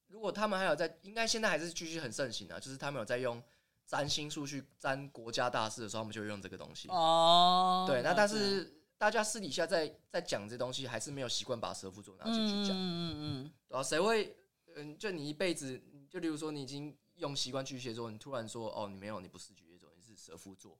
[0.09, 2.61] 如果他们还有在，应该现在还是继续很盛行啊。
[2.61, 3.43] 就是他们有在用
[3.87, 6.89] 占星术去占国家大事的时候，他们就会用这个东西。
[6.89, 8.77] 哦，对，那但是。
[9.01, 12.77] 大家私底下在在讲这东西，还是没有习惯把蛇夫座拿进去讲。
[12.77, 14.37] 嗯嗯嗯，对啊，谁会？
[14.77, 20.79] 嗯，就你一辈子，就例如说，你已经用习惯巨蟹座，你突然说，哦，你没有，你不是巨蟹座，你是蛇夫座，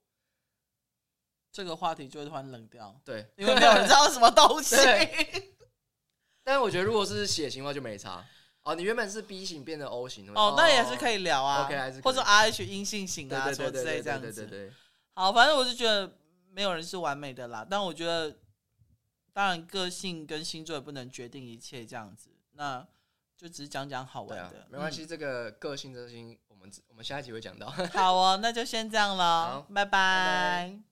[1.51, 2.95] 这个话题就会突然冷掉。
[3.03, 4.75] 对，因为没有人知道什么东西。
[6.45, 8.23] 但是我觉得，如果是血型的话，就没差。
[8.61, 11.65] 哦，你原本是 B 型变成 O 型，哦，那也是可以聊啊。
[11.65, 14.31] OK，还是或者 RH 阴性型啊，什么之类这样子。
[14.31, 14.73] 对对对。
[15.15, 16.20] 好，反正我是觉得。
[16.53, 18.37] 没有人是完美的啦，但我觉得，
[19.33, 22.85] 当然个性跟星座也不能决定一切，这样子，那
[23.37, 25.05] 就只是讲讲好玩的，啊、没关系。
[25.05, 27.69] 嗯、这个个性、真心，我们我们下一集会讲到。
[27.93, 29.85] 好哦，那就先这样了，拜拜。
[29.85, 30.90] 拜拜。